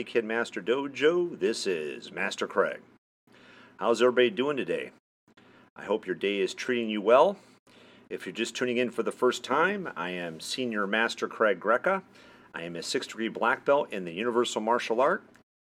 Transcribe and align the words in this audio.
Karate 0.00 0.06
Kid 0.06 0.24
Master 0.24 0.62
Dojo. 0.62 1.38
This 1.38 1.66
is 1.66 2.10
Master 2.10 2.46
Craig. 2.46 2.80
How's 3.76 4.00
everybody 4.00 4.30
doing 4.30 4.56
today? 4.56 4.92
I 5.76 5.84
hope 5.84 6.06
your 6.06 6.16
day 6.16 6.38
is 6.38 6.54
treating 6.54 6.88
you 6.88 7.02
well. 7.02 7.36
If 8.08 8.24
you're 8.24 8.32
just 8.32 8.56
tuning 8.56 8.78
in 8.78 8.90
for 8.90 9.02
the 9.02 9.12
first 9.12 9.44
time, 9.44 9.90
I 9.96 10.10
am 10.10 10.40
Senior 10.40 10.86
Master 10.86 11.28
Craig 11.28 11.60
Greca. 11.60 12.02
I 12.54 12.62
am 12.62 12.76
a 12.76 12.82
sixth 12.82 13.10
degree 13.10 13.28
black 13.28 13.66
belt 13.66 13.92
in 13.92 14.06
the 14.06 14.12
Universal 14.12 14.62
Martial 14.62 15.02
Art, 15.02 15.22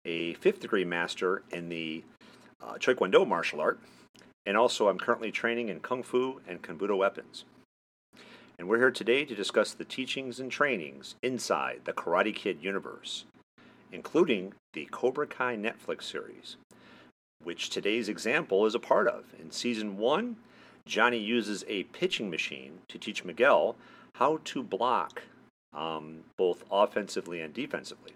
a 0.04 0.34
fifth 0.34 0.60
degree 0.60 0.84
master 0.84 1.44
in 1.52 1.70
the 1.70 2.04
uh, 2.62 2.74
Taekwondo 2.74 3.26
martial 3.26 3.62
art, 3.62 3.80
and 4.46 4.58
also 4.58 4.90
I'm 4.90 5.00
currently 5.00 5.32
training 5.32 5.70
in 5.70 5.80
Kung 5.80 6.04
Fu 6.04 6.42
and 6.46 6.62
Kenbudo 6.62 6.98
weapons 6.98 7.46
and 8.60 8.68
we're 8.68 8.80
here 8.80 8.92
today 8.92 9.24
to 9.24 9.36
discuss 9.36 9.74
the 9.74 9.86
teachings 9.86 10.40
and 10.40 10.52
trainings 10.52 11.16
inside 11.22 11.82
the 11.86 11.94
Karate 11.94 12.34
Kid 12.34 12.58
universe, 12.60 13.26
including 13.92 14.54
the 14.74 14.86
Cobra 14.92 15.28
Kai 15.28 15.56
Netflix 15.56 16.04
series, 16.04 16.58
which 17.44 17.70
today's 17.70 18.10
example 18.10 18.66
is 18.66 18.76
a 18.76 18.80
part 18.80 19.08
of. 19.08 19.26
In 19.40 19.52
season 19.52 19.98
one, 19.98 20.38
Johnny 20.86 21.18
uses 21.18 21.66
a 21.68 21.84
pitching 21.84 22.30
machine 22.30 22.80
to 22.88 22.98
teach 22.98 23.26
Miguel 23.26 23.76
how 24.16 24.40
to 24.46 24.64
block 24.64 25.24
um, 25.74 26.24
both 26.38 26.64
offensively 26.72 27.42
and 27.42 27.54
defensively. 27.54 28.14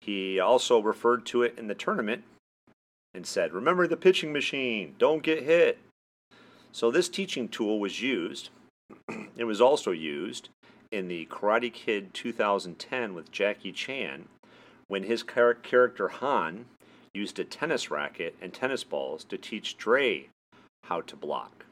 He 0.00 0.38
also 0.38 0.80
referred 0.80 1.26
to 1.26 1.42
it 1.42 1.58
in 1.58 1.66
the 1.66 1.74
tournament 1.74 2.24
and 3.12 3.26
said, 3.26 3.52
Remember 3.52 3.86
the 3.86 3.96
pitching 3.96 4.32
machine, 4.32 4.94
don't 4.98 5.22
get 5.22 5.42
hit. 5.42 5.78
So, 6.72 6.90
this 6.90 7.08
teaching 7.08 7.48
tool 7.48 7.78
was 7.78 8.02
used 8.02 8.50
it 9.36 9.44
was 9.44 9.60
also 9.60 9.90
used 9.90 10.48
in 10.90 11.08
the 11.08 11.26
Karate 11.26 11.72
Kid 11.72 12.14
2010 12.14 13.14
with 13.14 13.32
Jackie 13.32 13.72
Chan 13.72 14.26
when 14.88 15.04
his 15.04 15.22
char- 15.22 15.54
character 15.54 16.08
Han 16.08 16.66
used 17.12 17.38
a 17.38 17.44
tennis 17.44 17.90
racket 17.90 18.34
and 18.40 18.52
tennis 18.52 18.84
balls 18.84 19.24
to 19.24 19.38
teach 19.38 19.76
Dre 19.76 20.28
how 20.84 21.00
to 21.02 21.16
block. 21.16 21.64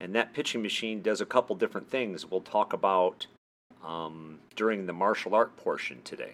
And 0.00 0.14
that 0.14 0.32
pitching 0.32 0.62
machine 0.62 1.02
does 1.02 1.20
a 1.20 1.26
couple 1.26 1.54
different 1.56 1.90
things 1.90 2.30
we'll 2.30 2.40
talk 2.40 2.72
about 2.72 3.26
um, 3.84 4.38
during 4.56 4.86
the 4.86 4.92
martial 4.92 5.34
art 5.34 5.56
portion 5.56 6.00
today. 6.02 6.32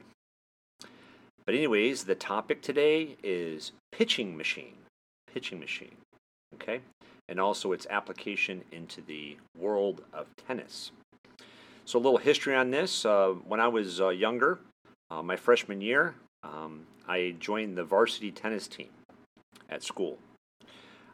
But, 1.45 1.55
anyways, 1.55 2.05
the 2.05 2.15
topic 2.15 2.61
today 2.61 3.17
is 3.23 3.73
pitching 3.93 4.37
machine. 4.37 4.75
Pitching 5.33 5.59
machine. 5.59 5.97
Okay? 6.55 6.81
and 7.29 7.39
also 7.39 7.73
its 7.73 7.87
application 7.91 8.63
into 8.73 9.03
the 9.03 9.37
world 9.59 10.03
of 10.13 10.27
tennis. 10.47 10.91
So, 11.85 11.99
a 11.99 12.01
little 12.01 12.19
history 12.19 12.55
on 12.55 12.71
this. 12.71 13.05
Uh, 13.05 13.35
when 13.47 13.61
I 13.61 13.69
was 13.69 14.01
uh, 14.01 14.09
younger, 14.09 14.59
uh, 15.11 15.23
my 15.23 15.37
freshman 15.37 15.81
year, 15.81 16.15
um, 16.43 16.87
I 17.07 17.35
joined 17.39 17.77
the 17.77 17.85
varsity 17.85 18.31
tennis 18.31 18.69
team 18.69 18.89
at 19.69 19.83
school. 19.83 20.19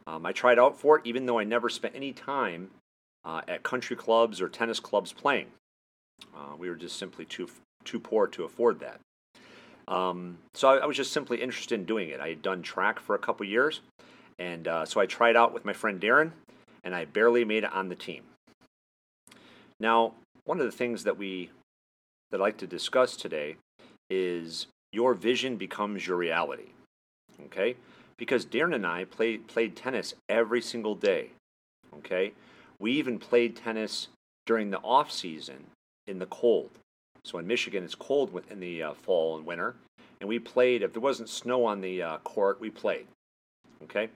Um, 0.07 0.25
I 0.25 0.31
tried 0.31 0.59
out 0.59 0.79
for 0.79 0.97
it, 0.97 1.01
even 1.05 1.25
though 1.25 1.39
I 1.39 1.43
never 1.43 1.69
spent 1.69 1.95
any 1.95 2.11
time 2.11 2.69
uh, 3.23 3.41
at 3.47 3.63
country 3.63 3.95
clubs 3.95 4.41
or 4.41 4.49
tennis 4.49 4.79
clubs 4.79 5.11
playing. 5.11 5.47
Uh, 6.35 6.55
we 6.57 6.69
were 6.69 6.75
just 6.75 6.97
simply 6.97 7.25
too 7.25 7.49
too 7.83 7.99
poor 7.99 8.27
to 8.27 8.43
afford 8.43 8.79
that. 8.79 8.99
Um, 9.87 10.39
so 10.55 10.69
I, 10.69 10.77
I, 10.77 10.85
was 10.87 10.97
just 10.97 11.11
simply 11.11 11.41
interested 11.41 11.79
in 11.79 11.85
doing 11.85 12.09
it. 12.09 12.19
I 12.19 12.29
had 12.29 12.41
done 12.41 12.63
track 12.63 12.99
for 12.99 13.13
a 13.13 13.19
couple 13.19 13.45
years, 13.45 13.81
and 14.39 14.67
uh, 14.67 14.85
so 14.85 14.99
I 14.99 15.05
tried 15.05 15.35
out 15.35 15.53
with 15.53 15.65
my 15.65 15.73
friend 15.73 16.01
Darren, 16.01 16.31
and 16.83 16.95
I 16.95 17.05
barely 17.05 17.45
made 17.45 17.63
it 17.63 17.71
on 17.71 17.89
the 17.89 17.95
team. 17.95 18.23
Now, 19.79 20.13
one 20.45 20.59
of 20.59 20.65
the 20.65 20.71
things 20.71 21.03
that 21.03 21.17
we 21.17 21.51
that 22.31 22.37
I'd 22.37 22.41
like 22.41 22.57
to 22.57 22.67
discuss 22.67 23.15
today 23.15 23.57
is 24.09 24.67
your 24.91 25.13
vision 25.13 25.57
becomes 25.57 26.05
your 26.05 26.17
reality. 26.17 26.69
Okay? 27.45 27.75
Because 28.17 28.45
Darren 28.45 28.75
and 28.75 28.85
I 28.85 29.05
played 29.05 29.47
played 29.47 29.75
tennis 29.75 30.13
every 30.29 30.61
single 30.61 30.95
day. 30.95 31.31
Okay? 31.97 32.33
We 32.79 32.91
even 32.93 33.19
played 33.19 33.55
tennis 33.55 34.07
during 34.45 34.69
the 34.69 34.79
off 34.79 35.11
season 35.11 35.65
in 36.07 36.19
the 36.19 36.25
cold. 36.27 36.69
So 37.23 37.39
in 37.39 37.47
Michigan, 37.47 37.83
it's 37.83 37.95
cold 37.95 38.41
in 38.51 38.59
the 38.59 38.83
uh, 38.83 38.93
fall 38.93 39.35
and 39.35 39.45
winter, 39.45 39.75
and 40.19 40.29
we 40.29 40.37
played. 40.37 40.83
If 40.83 40.93
there 40.93 41.01
wasn't 41.01 41.29
snow 41.29 41.65
on 41.65 41.81
the 41.81 42.01
uh, 42.01 42.17
court, 42.19 42.61
we 42.61 42.69
played. 42.69 43.07
Okay, 43.83 44.09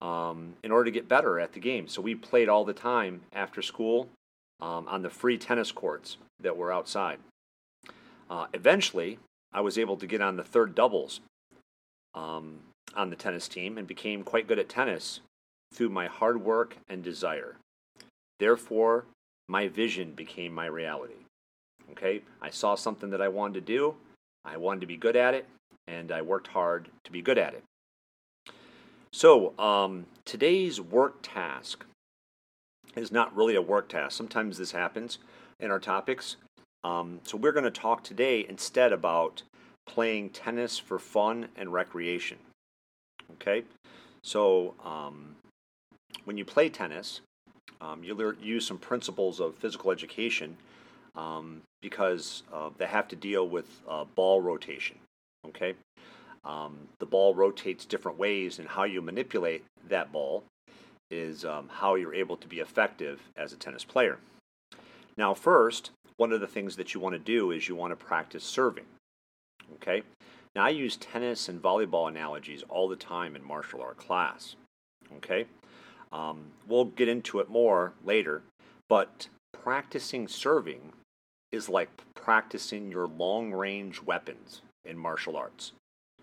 um, 0.00 0.54
in 0.62 0.70
order 0.70 0.84
to 0.84 0.90
get 0.90 1.08
better 1.08 1.40
at 1.40 1.52
the 1.52 1.60
game. 1.60 1.88
So 1.88 2.00
we 2.00 2.14
played 2.14 2.48
all 2.48 2.64
the 2.64 2.72
time 2.72 3.22
after 3.32 3.60
school 3.60 4.08
um, 4.60 4.86
on 4.88 5.02
the 5.02 5.10
free 5.10 5.36
tennis 5.36 5.72
courts 5.72 6.16
that 6.40 6.56
were 6.56 6.72
outside. 6.72 7.18
Uh, 8.34 8.46
eventually, 8.52 9.20
I 9.52 9.60
was 9.60 9.78
able 9.78 9.96
to 9.96 10.08
get 10.08 10.20
on 10.20 10.36
the 10.36 10.42
third 10.42 10.74
doubles 10.74 11.20
um, 12.16 12.58
on 12.92 13.10
the 13.10 13.14
tennis 13.14 13.46
team 13.46 13.78
and 13.78 13.86
became 13.86 14.24
quite 14.24 14.48
good 14.48 14.58
at 14.58 14.68
tennis 14.68 15.20
through 15.72 15.90
my 15.90 16.08
hard 16.08 16.42
work 16.42 16.76
and 16.88 17.00
desire. 17.00 17.54
Therefore, 18.40 19.04
my 19.46 19.68
vision 19.68 20.14
became 20.14 20.52
my 20.52 20.66
reality. 20.66 21.14
Okay, 21.92 22.22
I 22.42 22.50
saw 22.50 22.74
something 22.74 23.10
that 23.10 23.22
I 23.22 23.28
wanted 23.28 23.54
to 23.54 23.72
do, 23.72 23.94
I 24.44 24.56
wanted 24.56 24.80
to 24.80 24.86
be 24.88 24.96
good 24.96 25.14
at 25.14 25.34
it, 25.34 25.46
and 25.86 26.10
I 26.10 26.20
worked 26.20 26.48
hard 26.48 26.88
to 27.04 27.12
be 27.12 27.22
good 27.22 27.38
at 27.38 27.54
it. 27.54 27.62
So, 29.12 29.56
um, 29.60 30.06
today's 30.24 30.80
work 30.80 31.18
task 31.22 31.84
is 32.96 33.12
not 33.12 33.36
really 33.36 33.54
a 33.54 33.62
work 33.62 33.88
task. 33.88 34.16
Sometimes 34.16 34.58
this 34.58 34.72
happens 34.72 35.18
in 35.60 35.70
our 35.70 35.78
topics. 35.78 36.34
Um, 36.84 37.20
so, 37.24 37.38
we're 37.38 37.52
going 37.52 37.64
to 37.64 37.70
talk 37.70 38.04
today 38.04 38.44
instead 38.46 38.92
about 38.92 39.42
playing 39.86 40.30
tennis 40.30 40.78
for 40.78 40.98
fun 40.98 41.48
and 41.56 41.72
recreation. 41.72 42.36
Okay? 43.32 43.64
So, 44.22 44.74
um, 44.84 45.36
when 46.24 46.36
you 46.36 46.44
play 46.44 46.68
tennis, 46.68 47.20
um, 47.80 48.04
you 48.04 48.14
learn, 48.14 48.36
use 48.40 48.66
some 48.66 48.78
principles 48.78 49.40
of 49.40 49.54
physical 49.56 49.90
education 49.90 50.56
um, 51.16 51.62
because 51.82 52.42
uh, 52.52 52.70
they 52.78 52.86
have 52.86 53.08
to 53.08 53.16
deal 53.16 53.48
with 53.48 53.66
uh, 53.88 54.04
ball 54.14 54.40
rotation. 54.40 54.96
Okay? 55.48 55.74
Um, 56.44 56.76
the 56.98 57.06
ball 57.06 57.34
rotates 57.34 57.84
different 57.84 58.18
ways, 58.18 58.58
and 58.58 58.68
how 58.68 58.84
you 58.84 59.00
manipulate 59.00 59.64
that 59.88 60.12
ball 60.12 60.44
is 61.10 61.44
um, 61.44 61.68
how 61.70 61.94
you're 61.94 62.14
able 62.14 62.36
to 62.36 62.48
be 62.48 62.60
effective 62.60 63.20
as 63.36 63.52
a 63.52 63.56
tennis 63.56 63.84
player. 63.84 64.18
Now, 65.16 65.32
first, 65.32 65.90
one 66.16 66.32
of 66.32 66.40
the 66.40 66.46
things 66.46 66.76
that 66.76 66.94
you 66.94 67.00
want 67.00 67.14
to 67.14 67.18
do 67.18 67.50
is 67.50 67.68
you 67.68 67.74
want 67.74 67.92
to 67.92 68.04
practice 68.04 68.44
serving. 68.44 68.84
Okay? 69.74 70.02
Now, 70.54 70.64
I 70.64 70.70
use 70.70 70.96
tennis 70.96 71.48
and 71.48 71.60
volleyball 71.60 72.08
analogies 72.08 72.62
all 72.68 72.88
the 72.88 72.96
time 72.96 73.34
in 73.34 73.44
martial 73.44 73.82
art 73.82 73.96
class. 73.96 74.56
Okay? 75.16 75.46
Um, 76.12 76.44
we'll 76.68 76.84
get 76.84 77.08
into 77.08 77.40
it 77.40 77.48
more 77.48 77.92
later, 78.04 78.42
but 78.88 79.28
practicing 79.52 80.28
serving 80.28 80.92
is 81.50 81.68
like 81.68 81.88
practicing 82.14 82.90
your 82.90 83.06
long 83.06 83.52
range 83.52 84.02
weapons 84.02 84.62
in 84.84 84.98
martial 84.98 85.36
arts 85.36 85.72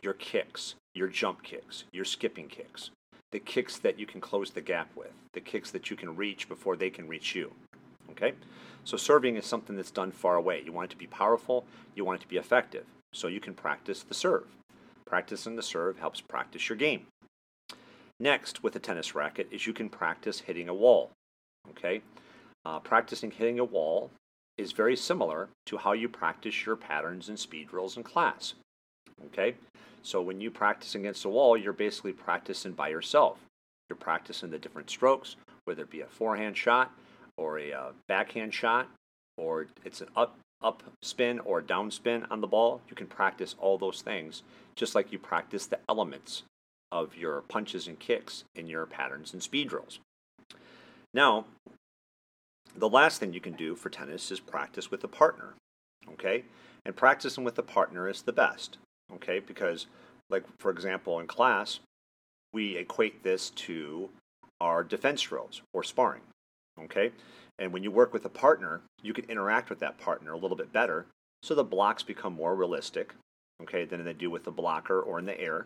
your 0.01 0.13
kicks, 0.13 0.75
your 0.95 1.07
jump 1.07 1.43
kicks, 1.43 1.83
your 1.91 2.05
skipping 2.05 2.47
kicks, 2.47 2.89
the 3.31 3.39
kicks 3.39 3.77
that 3.77 3.99
you 3.99 4.07
can 4.07 4.19
close 4.19 4.49
the 4.49 4.61
gap 4.61 4.89
with, 4.95 5.11
the 5.33 5.39
kicks 5.39 5.69
that 5.71 5.89
you 5.91 5.95
can 5.95 6.15
reach 6.15 6.49
before 6.49 6.75
they 6.75 6.89
can 6.89 7.07
reach 7.07 7.35
you. 7.35 7.51
Okay? 8.11 8.33
So 8.83 8.97
serving 8.97 9.35
is 9.35 9.45
something 9.45 9.75
that's 9.75 9.91
done 9.91 10.11
far 10.11 10.35
away. 10.35 10.63
You 10.65 10.71
want 10.71 10.89
it 10.89 10.91
to 10.91 10.97
be 10.97 11.07
powerful, 11.07 11.65
you 11.95 12.03
want 12.05 12.19
it 12.19 12.23
to 12.23 12.27
be 12.27 12.37
effective. 12.37 12.85
So 13.13 13.27
you 13.27 13.39
can 13.39 13.53
practice 13.53 14.03
the 14.03 14.13
serve. 14.13 14.47
Practicing 15.05 15.55
the 15.55 15.63
serve 15.63 15.99
helps 15.99 16.21
practice 16.21 16.69
your 16.69 16.77
game. 16.77 17.05
Next, 18.19 18.63
with 18.63 18.75
a 18.75 18.79
tennis 18.79 19.15
racket, 19.15 19.47
is 19.51 19.67
you 19.67 19.73
can 19.73 19.89
practice 19.89 20.39
hitting 20.39 20.69
a 20.69 20.73
wall. 20.73 21.11
Okay? 21.69 22.01
Uh, 22.65 22.79
practicing 22.79 23.31
hitting 23.31 23.59
a 23.59 23.65
wall 23.65 24.11
is 24.57 24.71
very 24.71 24.95
similar 24.95 25.49
to 25.65 25.77
how 25.77 25.93
you 25.93 26.07
practice 26.07 26.65
your 26.65 26.75
patterns 26.75 27.29
and 27.29 27.39
speed 27.39 27.67
drills 27.67 27.97
in 27.97 28.03
class. 28.03 28.53
Okay? 29.27 29.55
So 30.03 30.21
when 30.21 30.39
you 30.39 30.49
practice 30.49 30.95
against 30.95 31.25
a 31.25 31.29
wall, 31.29 31.57
you're 31.57 31.73
basically 31.73 32.13
practicing 32.13 32.71
by 32.71 32.89
yourself. 32.89 33.39
You're 33.89 33.97
practicing 33.97 34.49
the 34.49 34.57
different 34.57 34.89
strokes, 34.89 35.35
whether 35.65 35.83
it 35.83 35.91
be 35.91 36.01
a 36.01 36.07
forehand 36.07 36.57
shot 36.57 36.91
or 37.37 37.59
a 37.59 37.71
uh, 37.71 37.91
backhand 38.07 38.53
shot, 38.53 38.87
or 39.37 39.67
it's 39.83 40.01
an 40.01 40.07
up 40.15 40.37
up 40.61 40.83
spin 41.01 41.39
or 41.39 41.59
down 41.61 41.89
spin 41.89 42.25
on 42.29 42.41
the 42.41 42.47
ball. 42.47 42.81
You 42.87 42.95
can 42.95 43.07
practice 43.07 43.55
all 43.59 43.77
those 43.77 44.01
things 44.01 44.43
just 44.75 44.93
like 44.93 45.11
you 45.11 45.17
practice 45.17 45.65
the 45.65 45.79
elements 45.89 46.43
of 46.91 47.15
your 47.15 47.41
punches 47.41 47.87
and 47.87 47.97
kicks 47.97 48.43
in 48.55 48.67
your 48.67 48.85
patterns 48.85 49.33
and 49.33 49.41
speed 49.41 49.69
drills. 49.69 49.99
Now, 51.13 51.45
the 52.75 52.89
last 52.89 53.19
thing 53.19 53.33
you 53.33 53.41
can 53.41 53.53
do 53.53 53.75
for 53.75 53.89
tennis 53.89 54.29
is 54.29 54.39
practice 54.39 54.91
with 54.91 55.03
a 55.03 55.07
partner. 55.07 55.55
Okay? 56.13 56.43
And 56.85 56.95
practicing 56.95 57.43
with 57.43 57.57
a 57.57 57.63
partner 57.63 58.07
is 58.07 58.21
the 58.21 58.31
best 58.31 58.77
okay? 59.15 59.39
Because, 59.39 59.87
like, 60.29 60.43
for 60.59 60.71
example, 60.71 61.19
in 61.19 61.27
class, 61.27 61.79
we 62.53 62.77
equate 62.77 63.23
this 63.23 63.49
to 63.51 64.09
our 64.59 64.83
defense 64.83 65.21
drills 65.21 65.61
or 65.73 65.83
sparring, 65.83 66.21
okay? 66.83 67.11
And 67.59 67.71
when 67.71 67.83
you 67.83 67.91
work 67.91 68.13
with 68.13 68.25
a 68.25 68.29
partner, 68.29 68.81
you 69.01 69.13
can 69.13 69.25
interact 69.25 69.69
with 69.69 69.79
that 69.79 69.97
partner 69.97 70.33
a 70.33 70.37
little 70.37 70.57
bit 70.57 70.73
better 70.73 71.05
so 71.43 71.55
the 71.55 71.63
blocks 71.63 72.03
become 72.03 72.33
more 72.33 72.55
realistic, 72.55 73.15
okay, 73.63 73.85
than 73.85 74.03
they 74.05 74.13
do 74.13 74.29
with 74.29 74.43
the 74.43 74.51
blocker 74.51 75.01
or 75.01 75.17
in 75.17 75.25
the 75.25 75.39
air. 75.39 75.65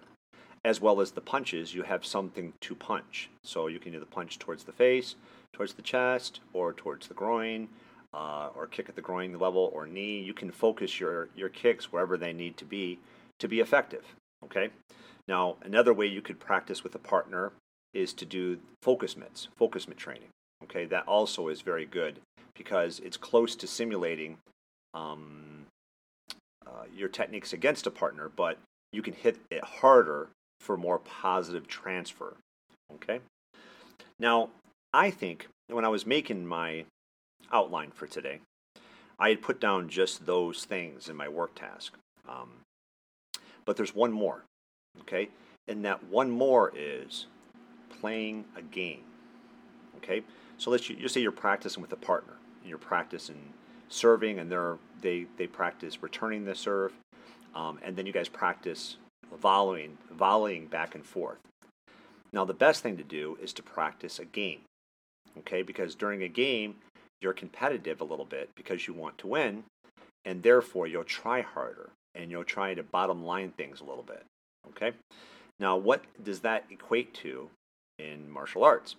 As 0.64 0.82
well 0.82 1.02
as 1.02 1.12
the 1.12 1.22
punches, 1.22 1.76
you 1.76 1.84
have 1.84 2.06
something 2.06 2.54
to 2.62 2.76
punch. 2.76 3.30
So 3.44 3.68
you 3.68 3.80
can 3.80 3.94
either 3.94 4.06
punch 4.06 4.40
towards 4.40 4.64
the 4.64 4.72
face, 4.72 5.16
towards 5.54 5.74
the 5.74 5.82
chest, 5.82 6.40
or 6.54 6.74
towards 6.74 7.08
the 7.08 7.14
groin, 7.14 7.68
uh, 8.14 8.50
or 8.56 8.66
kick 8.68 8.90
at 8.90 8.96
the 8.96 9.02
groin 9.02 9.38
level 9.38 9.70
or 9.74 9.86
knee. 9.86 10.20
You 10.20 10.34
can 10.34 10.50
focus 10.50 11.00
your, 11.00 11.30
your 11.36 11.50
kicks 11.50 11.92
wherever 11.92 12.18
they 12.18 12.34
need 12.34 12.58
to 12.58 12.66
be 12.66 13.00
to 13.40 13.48
be 13.48 13.60
effective. 13.60 14.06
Okay. 14.44 14.70
Now, 15.28 15.58
another 15.62 15.94
way 15.94 16.06
you 16.08 16.22
could 16.22 16.40
practice 16.40 16.84
with 16.84 16.96
a 16.96 17.00
partner 17.00 17.52
is 17.94 18.14
to 18.14 18.26
do 18.26 18.60
focus 18.82 19.18
mitts, 19.18 19.50
focus 19.58 19.88
mitt 19.88 19.98
training. 19.98 20.30
Okay, 20.76 20.86
that 20.88 21.08
also 21.08 21.48
is 21.48 21.62
very 21.62 21.86
good 21.86 22.20
because 22.54 23.00
it's 23.00 23.16
close 23.16 23.56
to 23.56 23.66
simulating 23.66 24.38
um, 24.94 25.68
uh, 26.68 26.84
your 26.94 27.08
techniques 27.08 27.54
against 27.54 27.88
a 27.88 27.92
partner, 27.92 28.30
but 28.36 28.58
you 28.92 29.02
can 29.02 29.14
hit 29.14 29.38
it 29.50 29.64
harder 29.64 30.28
for 30.60 30.76
more 30.76 31.00
positive 31.00 31.66
transfer. 31.66 32.36
Okay. 32.94 33.22
Now, 34.20 34.50
I 34.94 35.12
think 35.12 35.48
when 35.70 35.86
I 35.86 35.88
was 35.88 36.06
making 36.06 36.46
my 36.46 36.84
outline 37.54 37.92
for 37.92 38.06
today, 38.06 38.42
I 39.18 39.30
had 39.30 39.42
put 39.42 39.62
down 39.62 39.88
just 39.88 40.26
those 40.26 40.66
things 40.66 41.08
in 41.08 41.16
my 41.16 41.30
work 41.30 41.56
task. 41.56 41.94
Um, 42.28 42.50
but 43.64 43.78
there's 43.78 43.96
one 43.96 44.12
more, 44.12 44.44
okay? 45.02 45.30
And 45.70 45.86
that 45.86 46.04
one 46.04 46.30
more 46.30 46.74
is 46.76 47.28
playing 48.02 48.44
a 48.58 48.62
game, 48.62 49.04
okay? 49.98 50.22
So 50.58 50.72
let's 50.72 50.90
you, 50.90 51.08
say 51.08 51.22
you're 51.22 51.32
practicing 51.32 51.82
with 51.82 51.92
a 51.92 51.98
partner, 51.98 52.34
and 52.62 52.70
you're 52.70 52.78
practicing 52.78 53.54
serving, 53.90 54.40
and 54.40 54.52
they're 54.52 54.78
they 55.02 55.28
they 55.38 55.48
practice 55.48 56.02
returning 56.02 56.46
the 56.46 56.56
serve, 56.56 56.94
um, 57.54 57.80
and 57.84 57.96
then 57.96 58.06
you 58.06 58.14
guys 58.14 58.30
practice 58.30 58.98
volleying 59.42 59.98
volleying 60.14 60.68
back 60.68 60.96
and 60.96 61.06
forth. 61.06 61.40
Now 62.34 62.46
the 62.46 62.54
best 62.54 62.84
thing 62.84 62.98
to 62.98 63.04
do 63.04 63.38
is 63.42 63.54
to 63.54 63.64
practice 63.64 64.20
a 64.20 64.26
game, 64.26 64.62
okay? 65.40 65.62
Because 65.62 65.96
during 65.96 66.24
a 66.24 66.28
game 66.28 66.76
you're 67.22 67.34
competitive 67.34 68.02
a 68.02 68.06
little 68.06 68.26
bit 68.26 68.50
because 68.56 68.88
you 68.88 68.94
want 68.94 69.18
to 69.20 69.28
win, 69.28 69.64
and 70.26 70.44
therefore 70.44 70.88
you'll 70.88 71.04
try 71.04 71.42
harder 71.42 71.90
and 72.14 72.32
you'll 72.32 72.44
try 72.44 72.74
to 72.74 72.84
bottom 72.84 73.24
line 73.24 73.52
things 73.52 73.82
a 73.82 73.84
little 73.84 74.04
bit. 74.04 74.24
Okay? 74.70 74.92
Now, 75.60 75.78
what 75.78 76.04
does 76.24 76.40
that 76.42 76.66
equate 76.70 77.14
to 77.16 77.50
in 78.00 78.30
martial 78.30 78.64
arts? 78.64 78.96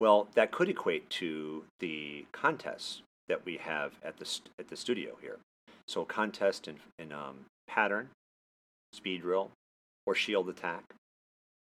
Well, 0.00 0.28
that 0.34 0.50
could 0.50 0.68
equate 0.68 1.08
to 1.10 1.64
the 1.78 2.26
contests 2.32 3.02
that 3.28 3.44
we 3.44 3.58
have 3.58 3.92
at 4.02 4.16
the, 4.16 4.40
at 4.58 4.68
the 4.68 4.76
studio 4.76 5.16
here. 5.20 5.38
So, 5.86 6.04
contest 6.04 6.68
in, 6.68 6.76
in 6.98 7.12
um, 7.12 7.44
pattern, 7.68 8.08
speed 8.92 9.22
drill, 9.22 9.50
or 10.06 10.14
shield 10.14 10.48
attack. 10.48 10.84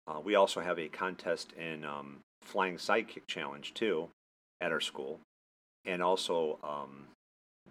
Uh, 0.07 0.19
we 0.19 0.35
also 0.35 0.61
have 0.61 0.79
a 0.79 0.87
contest 0.87 1.53
in 1.53 1.83
um, 1.85 2.17
flying 2.41 2.77
sidekick 2.77 3.27
challenge 3.27 3.73
too 3.73 4.09
at 4.61 4.71
our 4.71 4.79
school 4.79 5.19
and 5.85 6.01
also 6.01 6.59
um, 6.63 7.07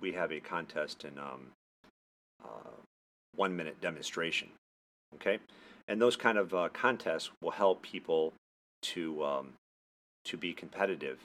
we 0.01 0.13
have 0.13 0.33
a 0.33 0.41
contest 0.41 1.05
in 1.05 1.19
um, 1.19 1.49
uh, 2.45 2.71
one 3.35 3.57
minute 3.57 3.81
demonstration. 3.81 4.49
Okay, 5.15 5.39
and 5.87 6.01
those 6.01 6.17
kind 6.17 6.37
of 6.37 6.53
uh, 6.53 6.69
contests 6.73 7.31
will 7.41 7.51
help 7.51 7.83
people 7.83 8.33
to 8.83 9.25
um, 9.25 9.53
to 10.29 10.37
be 10.37 10.53
competitive 10.53 11.19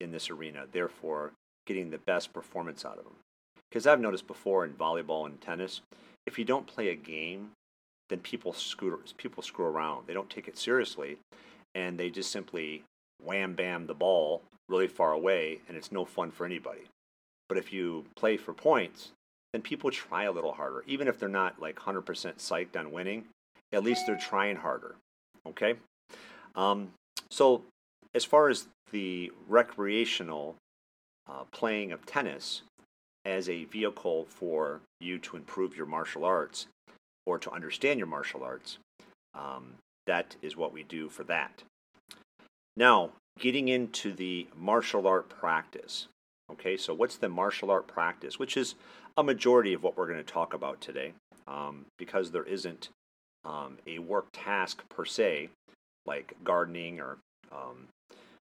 in 0.00 0.12
this 0.12 0.30
arena. 0.30 0.64
Therefore, 0.70 1.32
getting 1.66 1.90
the 1.90 1.98
best 1.98 2.32
performance 2.32 2.84
out 2.84 2.98
of 2.98 3.04
them. 3.04 3.16
Because 3.70 3.86
I've 3.86 4.00
noticed 4.00 4.26
before 4.26 4.64
in 4.64 4.72
volleyball 4.72 5.26
and 5.26 5.40
tennis, 5.40 5.80
if 6.26 6.38
you 6.38 6.44
don't 6.44 6.66
play 6.66 6.88
a 6.88 6.94
game, 6.94 7.50
then 8.08 8.20
people 8.20 8.52
screw 8.52 9.00
people 9.16 9.42
screw 9.42 9.64
around. 9.64 10.06
They 10.06 10.12
don't 10.12 10.28
take 10.28 10.48
it 10.48 10.58
seriously, 10.58 11.16
and 11.74 11.98
they 11.98 12.10
just 12.10 12.30
simply 12.30 12.82
wham 13.24 13.54
bam 13.54 13.86
the 13.86 13.94
ball 13.94 14.42
really 14.68 14.88
far 14.88 15.12
away, 15.12 15.60
and 15.68 15.76
it's 15.76 15.92
no 15.92 16.04
fun 16.04 16.30
for 16.30 16.44
anybody. 16.44 16.82
But 17.48 17.58
if 17.58 17.72
you 17.72 18.04
play 18.16 18.36
for 18.36 18.52
points, 18.52 19.12
then 19.52 19.62
people 19.62 19.90
try 19.90 20.24
a 20.24 20.32
little 20.32 20.52
harder. 20.52 20.84
Even 20.86 21.08
if 21.08 21.18
they're 21.18 21.28
not 21.28 21.60
like 21.60 21.76
100% 21.76 22.04
psyched 22.04 22.78
on 22.78 22.92
winning, 22.92 23.24
at 23.72 23.84
least 23.84 24.06
they're 24.06 24.16
trying 24.16 24.56
harder. 24.56 24.94
Okay? 25.46 25.74
Um, 26.54 26.90
so, 27.30 27.62
as 28.14 28.24
far 28.24 28.48
as 28.48 28.66
the 28.90 29.32
recreational 29.48 30.56
uh, 31.28 31.44
playing 31.50 31.92
of 31.92 32.04
tennis 32.04 32.62
as 33.24 33.48
a 33.48 33.64
vehicle 33.64 34.26
for 34.28 34.80
you 35.00 35.18
to 35.18 35.36
improve 35.36 35.76
your 35.76 35.86
martial 35.86 36.24
arts 36.24 36.66
or 37.26 37.38
to 37.38 37.50
understand 37.52 37.98
your 37.98 38.08
martial 38.08 38.42
arts, 38.42 38.78
um, 39.34 39.74
that 40.06 40.36
is 40.42 40.56
what 40.56 40.72
we 40.72 40.82
do 40.82 41.08
for 41.08 41.22
that. 41.24 41.62
Now, 42.76 43.10
getting 43.38 43.68
into 43.68 44.12
the 44.12 44.46
martial 44.56 45.06
art 45.06 45.28
practice. 45.28 46.08
Okay, 46.50 46.76
so 46.76 46.92
what's 46.92 47.16
the 47.16 47.28
martial 47.28 47.70
art 47.70 47.86
practice? 47.86 48.38
Which 48.38 48.56
is 48.56 48.74
a 49.16 49.22
majority 49.22 49.72
of 49.72 49.82
what 49.82 49.96
we're 49.96 50.06
going 50.06 50.18
to 50.18 50.24
talk 50.24 50.52
about 50.52 50.80
today, 50.80 51.12
um, 51.46 51.86
because 51.98 52.30
there 52.30 52.44
isn't 52.44 52.88
um, 53.44 53.78
a 53.86 53.98
work 54.00 54.26
task 54.32 54.82
per 54.88 55.04
se, 55.04 55.48
like 56.04 56.34
gardening 56.44 57.00
or 57.00 57.18
um, 57.52 57.88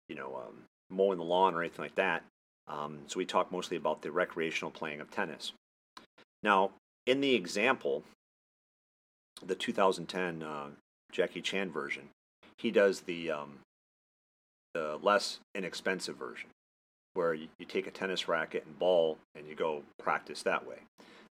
you 0.09 0.17
know 0.17 0.43
um, 0.47 0.63
mowing 0.91 1.19
the 1.19 1.25
lawn 1.25 1.55
or 1.55 1.63
anything 1.63 1.85
like 1.85 1.95
that. 1.97 2.23
Um, 2.69 3.01
so 3.07 3.19
we 3.19 3.25
talk 3.25 3.53
mostly 3.53 3.77
about 3.77 4.03
the 4.03 4.11
recreational 4.11 4.71
playing 4.71 5.01
of 5.01 5.11
tennis. 5.11 5.53
Now, 6.43 6.71
in 7.07 7.21
the 7.21 7.35
example, 7.35 8.03
the 9.45 9.55
2010 9.55 10.43
uh, 10.43 10.67
Jackie 11.13 11.41
Chan 11.41 11.71
version, 11.71 12.09
he 12.59 12.71
does 12.71 13.01
the 13.01 13.31
um, 13.31 13.59
the 14.75 14.99
less 15.03 15.41
inexpensive 15.55 16.17
version, 16.17 16.51
where 17.15 17.33
you, 17.35 17.49
you 17.59 17.67
take 17.67 17.87
a 17.87 17.91
tennis 17.91 18.29
racket 18.29 18.65
and 18.67 18.79
ball 18.79 19.19
and 19.35 19.47
you 19.47 19.55
go 19.55 19.83
practice 19.99 20.43
that 20.43 20.67
way. 20.67 20.77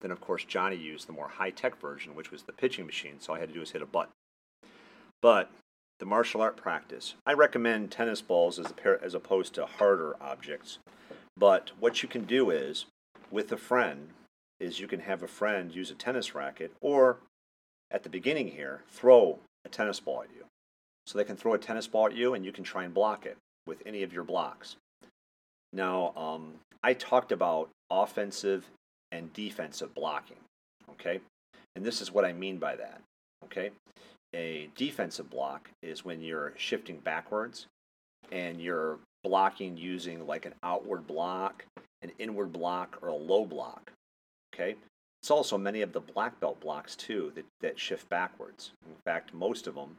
Then, 0.02 0.12
of 0.12 0.22
course, 0.22 0.44
Johnny 0.44 0.76
used 0.76 1.08
the 1.08 1.14
more 1.14 1.30
high 1.30 1.50
tech 1.50 1.80
version, 1.80 2.16
which 2.16 2.32
was 2.32 2.44
the 2.44 2.52
pitching 2.52 2.86
machine, 2.86 3.16
so 3.20 3.32
all 3.32 3.38
I 3.38 3.40
had 3.40 3.50
to 3.50 3.54
do 3.54 3.62
was 3.62 3.72
hit 3.72 3.82
a 3.82 3.86
button. 3.86 4.12
But 5.22 5.50
the 6.04 6.10
martial 6.10 6.42
art 6.42 6.58
practice, 6.58 7.14
I 7.26 7.32
recommend 7.32 7.90
tennis 7.90 8.22
balls 8.22 8.60
as, 8.60 8.74
pair, 8.74 9.02
as 9.02 9.14
opposed 9.14 9.54
to 9.54 9.66
harder 9.66 10.18
objects. 10.20 10.80
But 11.38 11.72
what 11.80 12.04
you 12.04 12.10
can 12.10 12.26
do 12.26 12.50
is, 12.50 12.88
with 13.32 13.50
a 13.54 13.58
friend, 13.58 14.10
is 14.60 14.82
you 14.82 14.88
can 14.90 15.00
have 15.00 15.24
a 15.24 15.30
friend 15.30 15.74
use 15.74 15.92
a 15.92 15.94
tennis 15.94 16.36
racket, 16.36 16.74
or 16.82 17.20
at 17.90 18.04
the 18.04 18.10
beginning 18.10 18.50
here, 18.50 18.82
throw 18.90 19.40
a 19.64 19.70
tennis 19.70 20.02
ball 20.02 20.24
at 20.24 20.36
you. 20.36 20.44
So 21.08 21.18
they 21.18 21.24
can 21.24 21.38
throw 21.38 21.54
a 21.54 21.58
tennis 21.58 21.88
ball 21.88 22.08
at 22.08 22.16
you 22.18 22.34
and 22.34 22.44
you 22.44 22.52
can 22.52 22.66
try 22.66 22.84
and 22.84 22.94
block 22.94 23.26
it 23.26 23.38
with 23.66 23.82
any 23.86 24.04
of 24.04 24.12
your 24.12 24.26
blocks. 24.26 24.76
Now, 25.72 26.12
um, 26.18 26.56
I 26.84 26.96
talked 26.96 27.32
about 27.32 27.70
offensive 27.90 28.66
and 29.14 29.32
defensive 29.32 29.96
blocking, 29.96 30.42
okay? 30.90 31.22
And 31.78 31.86
this 31.86 32.02
is 32.02 32.12
what 32.12 32.26
I 32.26 32.34
mean 32.34 32.58
by 32.58 32.76
that, 32.76 33.00
okay? 33.46 33.72
A 34.36 34.70
defensive 34.76 35.30
block 35.30 35.70
is 35.82 36.04
when 36.04 36.22
you're 36.22 36.54
shifting 36.58 36.98
backwards 36.98 37.68
and 38.32 38.60
you're 38.60 38.98
blocking 39.24 39.78
using 39.78 40.26
like 40.26 40.46
an 40.46 40.56
outward 40.64 41.06
block, 41.06 41.66
an 42.02 42.12
inward 42.18 42.52
block, 42.52 42.98
or 43.02 43.10
a 43.10 43.16
low 43.16 43.46
block, 43.46 43.92
okay? 44.54 44.76
It's 45.22 45.32
also 45.32 45.58
many 45.58 45.82
of 45.82 45.94
the 45.94 46.02
black 46.02 46.40
belt 46.40 46.60
blocks 46.60 46.96
too 46.96 47.32
that, 47.36 47.46
that 47.62 47.80
shift 47.80 48.10
backwards. 48.10 48.72
In 48.86 48.96
fact, 49.06 49.34
most 49.34 49.68
of 49.68 49.76
them 49.76 49.98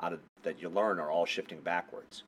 out 0.00 0.12
of, 0.12 0.20
that 0.42 0.60
you 0.60 0.68
learn 0.68 1.00
are 1.00 1.10
all 1.10 1.26
shifting 1.26 1.60
backwards. 1.60 2.22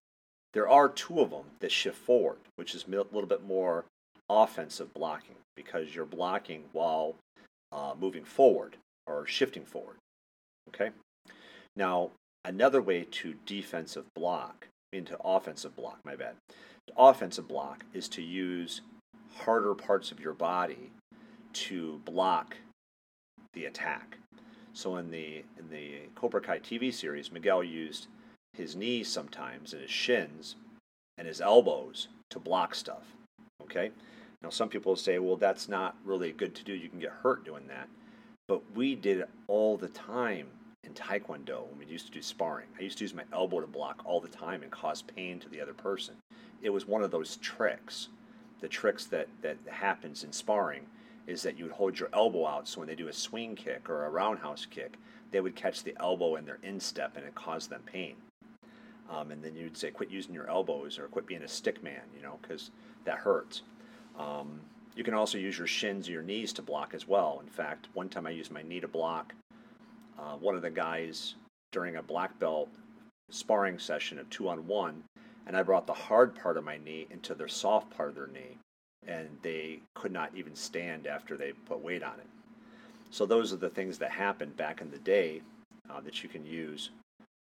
There 0.55 0.69
are 0.69 0.89
two 0.89 1.21
of 1.21 1.31
them 1.31 1.45
that 1.61 1.73
shift 1.73 1.99
forward, 1.99 2.39
which 2.57 2.75
is 2.75 2.85
a 2.87 2.91
little 2.91 3.27
bit 3.27 3.47
more 3.47 3.85
offensive 4.29 4.93
blocking 4.95 5.37
because 5.55 5.95
you're 5.95 6.05
blocking 6.05 6.65
while 6.73 7.15
uh, 7.71 7.95
moving 7.99 8.25
forward 8.25 8.77
or 9.07 9.27
shifting 9.27 9.65
forward. 9.65 9.97
Okay. 10.69 10.91
Now, 11.76 12.11
another 12.45 12.83
way 12.83 13.07
to 13.11 13.35
defensive 13.47 14.05
block 14.14 14.69
into 14.93 15.17
offensive 15.25 15.75
block, 15.75 15.99
my 16.05 16.17
bad. 16.17 16.35
Offensive 16.97 17.49
block 17.49 17.85
is 17.95 18.09
to 18.11 18.23
use 18.23 18.83
harder 19.37 19.75
parts 19.75 20.12
of 20.12 20.21
your 20.21 20.35
body 20.35 20.91
to 21.55 22.00
block 22.05 22.57
the 23.55 23.67
attack. 23.67 24.19
So 24.75 24.97
in 24.97 25.11
the 25.11 25.45
in 25.59 25.69
the 25.71 26.09
Cobra 26.14 26.41
Kai 26.41 26.59
TV 26.59 26.93
series, 26.93 27.33
Miguel 27.33 27.62
used 27.62 28.09
his 28.55 28.76
knees 28.76 29.09
sometimes 29.09 29.73
and 29.73 29.83
his 29.83 29.91
shins 29.91 30.57
and 31.19 31.26
his 31.26 31.41
elbows 31.41 32.09
to 32.31 32.38
block 32.38 32.75
stuff. 32.75 33.05
Okay? 33.62 33.91
Now 34.43 34.50
some 34.50 34.69
people 34.69 34.97
say, 34.97 35.19
well, 35.19 35.37
that's 35.37 35.69
not 35.69 35.97
really 36.05 36.33
good 36.33 36.55
to 36.57 36.64
do. 36.64 36.75
You 36.75 36.88
can 36.88 36.99
get 36.99 37.12
hurt 37.23 37.45
doing 37.45 37.67
that. 37.69 37.88
But 38.49 38.62
we 38.75 38.95
did 38.95 39.19
it 39.19 39.31
all 39.47 39.76
the 39.76 39.88
time 39.88 40.49
in 40.85 40.95
Taekwondo 40.95 41.69
when 41.69 41.79
we 41.79 41.87
used 41.87 42.07
to 42.07 42.12
do 42.12 42.21
sparring. 42.21 42.67
I 42.79 42.83
used 42.83 42.99
to 42.99 43.05
use 43.05 43.15
my 43.15 43.25
elbow 43.33 43.61
to 43.61 43.67
block 43.67 44.03
all 44.05 44.21
the 44.21 44.29
time 44.29 44.62
and 44.62 44.71
cause 44.71 45.03
pain 45.03 45.39
to 45.41 45.49
the 45.49 45.61
other 45.61 45.75
person. 45.75 46.15
It 46.61 46.71
was 46.71 46.87
one 46.87 47.03
of 47.03 47.11
those 47.11 47.37
tricks, 47.37 48.09
the 48.61 48.69
tricks 48.69 49.07
that, 49.07 49.29
that 49.43 49.57
happens 49.71 50.25
in 50.25 50.33
sparring 50.33 50.87
is 51.27 51.43
that 51.43 51.57
you 51.57 51.65
would 51.65 51.73
hold 51.73 51.99
your 51.99 52.09
elbow 52.12 52.47
out 52.47 52.67
so 52.67 52.81
when 52.81 52.89
they 52.89 52.97
do 52.97 53.09
a 53.09 53.12
swing 53.12 53.55
kick 53.55 53.89
or 53.89 54.05
a 54.05 54.11
roundhouse 54.11 54.67
kick, 54.67 54.99
they 55.31 55.41
would 55.41 55.55
catch 55.55 55.83
the 55.85 55.97
elbow 56.01 56.35
in 56.35 56.45
their 56.45 56.59
instep 56.62 57.17
and 57.17 57.25
it 57.25 57.35
caused 57.35 57.71
them 57.71 57.83
pain. 57.87 58.17
Um, 59.09 59.31
and 59.31 59.43
then 59.43 59.55
you'd 59.55 59.77
say, 59.77 59.91
quit 59.91 60.11
using 60.11 60.35
your 60.35 60.51
elbows 60.51 60.99
or 60.99 61.07
quit 61.07 61.27
being 61.27 61.43
a 61.43 61.49
stick 61.49 61.83
man, 61.83 62.03
you 62.17 62.23
know, 62.23 62.39
because 62.43 62.71
that 63.05 63.19
hurts. 63.19 63.62
Um, 64.19 64.61
you 64.97 65.05
can 65.05 65.15
also 65.15 65.39
use 65.39 65.57
your 65.57 65.67
shins 65.67 66.09
or 66.09 66.12
your 66.12 66.23
knees 66.23 66.53
to 66.55 66.62
block 66.62 66.93
as 66.93 67.07
well. 67.07 67.41
In 67.43 67.49
fact, 67.49 67.89
one 67.95 68.09
time 68.09 68.27
I 68.27 68.31
used 68.31 68.51
my 68.51 68.62
knee 68.62 68.81
to 68.81 68.89
block 68.89 69.33
uh, 70.23 70.37
one 70.37 70.55
of 70.55 70.62
the 70.62 70.71
guys 70.71 71.35
during 71.73 71.97
a 71.97 72.02
black 72.02 72.38
belt 72.38 72.69
sparring 73.31 73.79
session 73.79 74.19
of 74.19 74.29
two 74.31 74.49
on 74.49 74.67
one, 74.67 75.02
and 75.47 75.57
I 75.57 75.62
brought 75.62 75.87
the 75.87 75.93
hard 75.93 76.35
part 76.35 76.57
of 76.57 76.64
my 76.64 76.79
knee 76.79 77.07
into 77.11 77.35
their 77.35 77.49
soft 77.49 77.91
part 77.97 78.11
of 78.11 78.14
their 78.14 78.26
knee, 78.29 78.59
and 79.07 79.29
they 79.43 79.81
could 79.95 80.12
not 80.12 80.31
even 80.35 80.55
stand 80.55 81.07
after 81.07 81.37
they 81.37 81.52
put 81.67 81.83
weight 81.83 82.02
on 82.02 82.14
it. 82.21 82.26
So 83.11 83.26
those 83.26 83.52
are 83.52 83.57
the 83.57 83.71
things 83.71 83.99
that 83.99 84.11
happened 84.11 84.57
back 84.57 84.81
in 84.81 84.91
the 84.91 84.99
day 84.99 85.43
uh, 85.91 86.00
that 86.02 86.23
you 86.23 86.29
can 86.29 86.47
use 86.47 86.91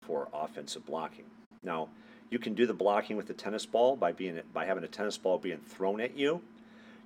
for 0.02 0.28
offensive 0.32 0.86
blocking. 0.86 1.26
Now, 1.62 1.88
you 2.30 2.38
can 2.38 2.54
do 2.54 2.66
the 2.66 2.74
blocking 2.74 3.16
with 3.16 3.26
the 3.26 3.34
tennis 3.34 3.66
ball 3.66 3.94
by 3.94 4.12
being 4.12 4.40
by 4.54 4.64
having 4.64 4.84
a 4.84 4.88
tennis 4.88 5.18
ball 5.18 5.38
being 5.38 5.58
thrown 5.58 6.00
at 6.00 6.16
you. 6.16 6.40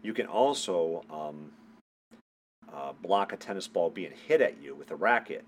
You 0.02 0.14
can 0.14 0.26
also 0.26 1.04
um, 1.10 1.50
uh, 2.72 2.92
block 3.02 3.32
a 3.32 3.36
tennis 3.36 3.66
ball 3.66 3.90
being 3.90 4.12
hit 4.28 4.40
at 4.40 4.62
you 4.62 4.74
with 4.74 4.90
a 4.90 4.96
racket, 4.96 5.44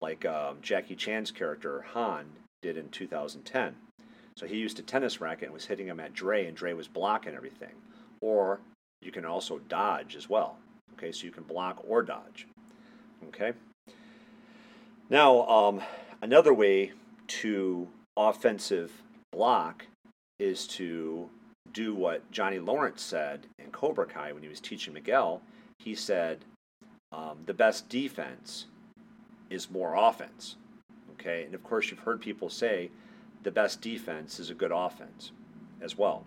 like 0.00 0.24
um, 0.24 0.58
Jackie 0.62 0.96
Chan's 0.96 1.30
character 1.30 1.84
Han 1.92 2.26
did 2.62 2.76
in 2.76 2.88
2010. 2.88 3.74
So 4.36 4.46
he 4.46 4.56
used 4.56 4.78
a 4.78 4.82
tennis 4.82 5.20
racket 5.20 5.44
and 5.44 5.54
was 5.54 5.66
hitting 5.66 5.86
him 5.86 6.00
at 6.00 6.12
Dre, 6.12 6.46
and 6.46 6.56
Dre 6.56 6.74
was 6.74 6.88
blocking 6.88 7.34
everything. 7.34 7.74
Or 8.20 8.60
you 9.00 9.10
can 9.10 9.24
also 9.24 9.58
dodge 9.68 10.14
as 10.16 10.28
well. 10.28 10.58
Okay, 10.94 11.12
so 11.12 11.24
you 11.24 11.30
can 11.30 11.44
block 11.44 11.82
or 11.86 12.02
dodge. 12.02 12.46
Okay. 13.28 13.52
Now, 15.08 15.46
um, 15.46 15.80
another 16.20 16.52
way 16.52 16.92
to 17.28 17.88
offensive 18.16 18.92
block 19.32 19.86
is 20.38 20.66
to 20.66 21.28
do 21.72 21.94
what 21.94 22.30
Johnny 22.30 22.58
Lawrence 22.58 23.02
said 23.02 23.46
in 23.58 23.70
Cobra 23.70 24.06
Kai 24.06 24.32
when 24.32 24.42
he 24.42 24.48
was 24.48 24.60
teaching 24.60 24.94
Miguel. 24.94 25.40
He 25.78 25.94
said, 25.94 26.44
um, 27.12 27.38
the 27.46 27.54
best 27.54 27.88
defense 27.88 28.66
is 29.50 29.70
more 29.70 29.94
offense. 29.94 30.56
Okay, 31.12 31.44
and 31.44 31.54
of 31.54 31.62
course, 31.62 31.90
you've 31.90 32.00
heard 32.00 32.20
people 32.20 32.50
say 32.50 32.90
the 33.42 33.50
best 33.50 33.80
defense 33.80 34.38
is 34.38 34.50
a 34.50 34.54
good 34.54 34.72
offense 34.72 35.32
as 35.80 35.96
well. 35.96 36.24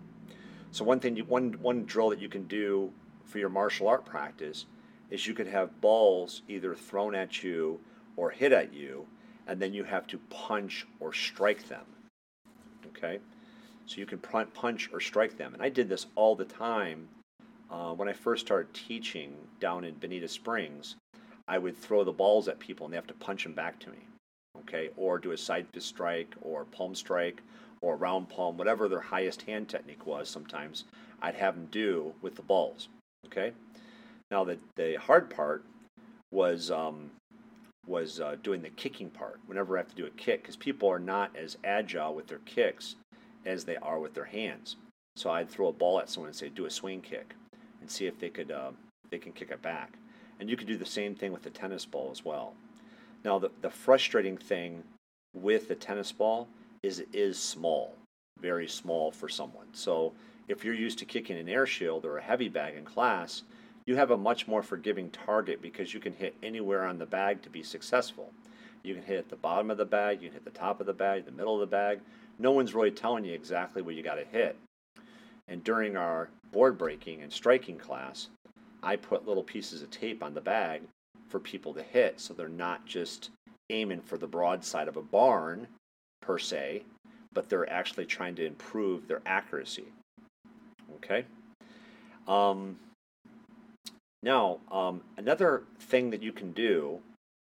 So 0.72 0.84
one 0.84 1.00
thing, 1.00 1.16
you, 1.16 1.24
one 1.24 1.52
one 1.60 1.84
drill 1.84 2.10
that 2.10 2.20
you 2.20 2.28
can 2.28 2.44
do 2.44 2.92
for 3.24 3.38
your 3.38 3.48
martial 3.48 3.88
art 3.88 4.04
practice 4.04 4.66
is 5.10 5.26
you 5.26 5.34
could 5.34 5.46
have 5.46 5.80
balls 5.80 6.42
either 6.48 6.74
thrown 6.74 7.14
at 7.14 7.42
you 7.42 7.80
or 8.16 8.30
hit 8.30 8.52
at 8.52 8.72
you, 8.72 9.06
and 9.46 9.60
then 9.60 9.72
you 9.72 9.84
have 9.84 10.06
to 10.08 10.18
punch 10.30 10.86
or 11.00 11.12
strike 11.12 11.68
them. 11.68 11.84
Okay, 12.88 13.18
so 13.86 13.96
you 13.96 14.06
can 14.06 14.18
punch 14.18 14.90
or 14.92 15.00
strike 15.00 15.36
them, 15.36 15.54
and 15.54 15.62
I 15.62 15.68
did 15.68 15.88
this 15.88 16.06
all 16.14 16.34
the 16.36 16.44
time 16.44 17.08
uh, 17.70 17.92
when 17.92 18.08
I 18.08 18.12
first 18.12 18.46
started 18.46 18.72
teaching 18.74 19.34
down 19.60 19.84
in 19.84 19.94
Bonita 19.94 20.28
Springs. 20.28 20.96
I 21.50 21.58
would 21.58 21.76
throw 21.76 22.04
the 22.04 22.12
balls 22.12 22.46
at 22.46 22.60
people, 22.60 22.86
and 22.86 22.92
they 22.92 22.96
have 22.96 23.08
to 23.08 23.14
punch 23.14 23.42
them 23.42 23.54
back 23.54 23.80
to 23.80 23.90
me. 23.90 23.98
Okay, 24.60 24.90
or 24.96 25.18
do 25.18 25.32
a 25.32 25.36
side 25.36 25.66
fist 25.74 25.88
strike, 25.88 26.32
or 26.42 26.64
palm 26.64 26.94
strike, 26.94 27.42
or 27.82 27.96
round 27.96 28.28
palm, 28.28 28.56
whatever 28.56 28.88
their 28.88 29.00
highest 29.00 29.42
hand 29.42 29.68
technique 29.68 30.06
was. 30.06 30.28
Sometimes 30.28 30.84
I'd 31.20 31.34
have 31.34 31.56
them 31.56 31.66
do 31.72 32.14
with 32.22 32.36
the 32.36 32.42
balls. 32.42 32.88
Okay. 33.26 33.52
Now 34.30 34.44
the 34.44 34.58
the 34.76 34.94
hard 34.94 35.28
part 35.28 35.64
was 36.30 36.70
um, 36.70 37.10
was 37.84 38.20
uh, 38.20 38.36
doing 38.44 38.62
the 38.62 38.70
kicking 38.70 39.10
part. 39.10 39.40
Whenever 39.46 39.76
I 39.76 39.80
have 39.80 39.88
to 39.88 39.96
do 39.96 40.06
a 40.06 40.10
kick, 40.10 40.42
because 40.42 40.56
people 40.56 40.88
are 40.88 41.00
not 41.00 41.34
as 41.34 41.58
agile 41.64 42.14
with 42.14 42.28
their 42.28 42.38
kicks 42.46 42.94
as 43.44 43.64
they 43.64 43.76
are 43.78 43.98
with 43.98 44.14
their 44.14 44.24
hands. 44.24 44.76
So 45.16 45.30
I'd 45.30 45.50
throw 45.50 45.66
a 45.66 45.72
ball 45.72 45.98
at 45.98 46.08
someone 46.08 46.28
and 46.28 46.36
say, 46.36 46.48
"Do 46.48 46.66
a 46.66 46.70
swing 46.70 47.00
kick," 47.00 47.34
and 47.80 47.90
see 47.90 48.06
if 48.06 48.20
they 48.20 48.30
could 48.30 48.52
uh, 48.52 48.70
they 49.10 49.18
can 49.18 49.32
kick 49.32 49.50
it 49.50 49.62
back. 49.62 49.96
And 50.40 50.48
you 50.48 50.56
could 50.56 50.66
do 50.66 50.78
the 50.78 50.86
same 50.86 51.14
thing 51.14 51.32
with 51.32 51.42
the 51.42 51.50
tennis 51.50 51.84
ball 51.84 52.08
as 52.10 52.24
well. 52.24 52.54
Now 53.24 53.38
the 53.38 53.50
the 53.60 53.70
frustrating 53.70 54.36
thing 54.36 54.82
with 55.34 55.68
the 55.68 55.74
tennis 55.74 56.10
ball 56.10 56.48
is 56.82 56.98
it 56.98 57.08
is 57.12 57.38
small, 57.38 57.94
very 58.40 58.66
small 58.66 59.10
for 59.10 59.28
someone. 59.28 59.66
So 59.72 60.12
if 60.48 60.64
you're 60.64 60.74
used 60.74 60.98
to 60.98 61.04
kicking 61.04 61.36
an 61.36 61.48
air 61.48 61.66
shield 61.66 62.04
or 62.04 62.16
a 62.16 62.22
heavy 62.22 62.48
bag 62.48 62.74
in 62.74 62.84
class, 62.84 63.42
you 63.86 63.96
have 63.96 64.10
a 64.10 64.16
much 64.16 64.48
more 64.48 64.62
forgiving 64.62 65.10
target 65.10 65.60
because 65.60 65.92
you 65.92 66.00
can 66.00 66.12
hit 66.12 66.34
anywhere 66.42 66.86
on 66.86 66.98
the 66.98 67.06
bag 67.06 67.42
to 67.42 67.50
be 67.50 67.62
successful. 67.62 68.32
You 68.82 68.94
can 68.94 69.02
hit 69.02 69.18
at 69.18 69.28
the 69.28 69.36
bottom 69.36 69.70
of 69.70 69.76
the 69.76 69.84
bag, 69.84 70.22
you 70.22 70.28
can 70.28 70.34
hit 70.34 70.44
the 70.44 70.58
top 70.58 70.80
of 70.80 70.86
the 70.86 70.92
bag, 70.92 71.26
the 71.26 71.32
middle 71.32 71.54
of 71.54 71.60
the 71.60 71.66
bag. 71.66 72.00
No 72.38 72.52
one's 72.52 72.74
really 72.74 72.90
telling 72.90 73.24
you 73.24 73.34
exactly 73.34 73.82
where 73.82 73.94
you 73.94 74.02
got 74.02 74.14
to 74.14 74.24
hit. 74.24 74.56
And 75.48 75.62
during 75.62 75.96
our 75.96 76.30
board 76.50 76.78
breaking 76.78 77.22
and 77.22 77.32
striking 77.32 77.76
class, 77.76 78.28
I 78.82 78.96
put 78.96 79.26
little 79.26 79.42
pieces 79.42 79.82
of 79.82 79.90
tape 79.90 80.22
on 80.22 80.34
the 80.34 80.40
bag 80.40 80.82
for 81.28 81.38
people 81.38 81.74
to 81.74 81.82
hit 81.82 82.20
so 82.20 82.34
they're 82.34 82.48
not 82.48 82.86
just 82.86 83.30
aiming 83.70 84.00
for 84.00 84.18
the 84.18 84.26
broadside 84.26 84.88
of 84.88 84.96
a 84.96 85.02
barn 85.02 85.66
per 86.22 86.38
se, 86.38 86.82
but 87.32 87.48
they're 87.48 87.70
actually 87.70 88.06
trying 88.06 88.34
to 88.34 88.44
improve 88.44 89.06
their 89.06 89.22
accuracy. 89.26 89.86
Okay? 90.96 91.24
Um, 92.26 92.78
now, 94.22 94.58
um, 94.70 95.02
another 95.16 95.62
thing 95.78 96.10
that 96.10 96.22
you 96.22 96.32
can 96.32 96.52
do 96.52 97.00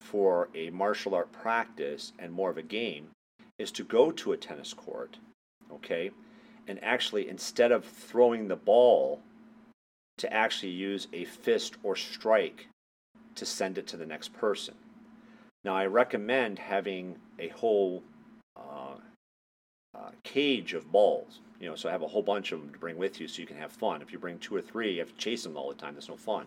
for 0.02 0.50
a 0.56 0.70
martial 0.70 1.16
art 1.16 1.32
practice 1.32 2.14
and 2.20 2.32
more 2.32 2.50
of 2.50 2.58
a 2.58 2.64
game 2.64 3.08
is 3.60 3.72
to 3.72 3.84
go 3.84 4.12
to 4.12 4.34
a 4.34 4.38
tennis 4.38 4.74
court, 4.74 5.18
okay, 5.72 6.12
and 6.68 6.84
actually 6.84 7.30
instead 7.30 7.72
of 7.72 7.86
throwing 7.86 8.48
the 8.48 8.56
ball, 8.56 9.22
to 10.18 10.32
actually 10.34 10.72
use 10.72 11.08
a 11.14 11.26
fist 11.26 11.76
or 11.84 11.96
strike 11.96 12.68
to 13.36 13.46
send 13.46 13.78
it 13.78 13.88
to 13.88 13.98
the 13.98 14.06
next 14.06 14.34
person. 14.34 14.76
Now, 15.64 15.76
I 15.76 15.88
recommend 15.88 16.60
having 16.60 17.18
a 17.40 17.50
whole 17.50 18.04
uh, 18.56 18.96
uh, 19.96 20.12
cage 20.24 20.74
of 20.74 20.92
balls. 20.92 21.40
You 21.60 21.70
know, 21.70 21.76
so 21.76 21.90
have 21.90 22.02
a 22.02 22.08
whole 22.08 22.22
bunch 22.22 22.52
of 22.52 22.62
them 22.62 22.72
to 22.72 22.80
bring 22.80 22.98
with 22.98 23.20
you 23.20 23.28
so 23.28 23.42
you 23.42 23.48
can 23.48 23.58
have 23.58 23.72
fun. 23.72 24.02
If 24.02 24.12
you 24.12 24.20
bring 24.20 24.38
two 24.40 24.56
or 24.56 24.62
three, 24.62 24.94
you 24.94 25.00
have 25.00 25.10
to 25.10 25.18
chase 25.18 25.44
them 25.44 25.58
all 25.58 25.70
the 25.70 25.76
time. 25.76 25.96
That's 25.96 26.10
no 26.10 26.18
fun. 26.18 26.46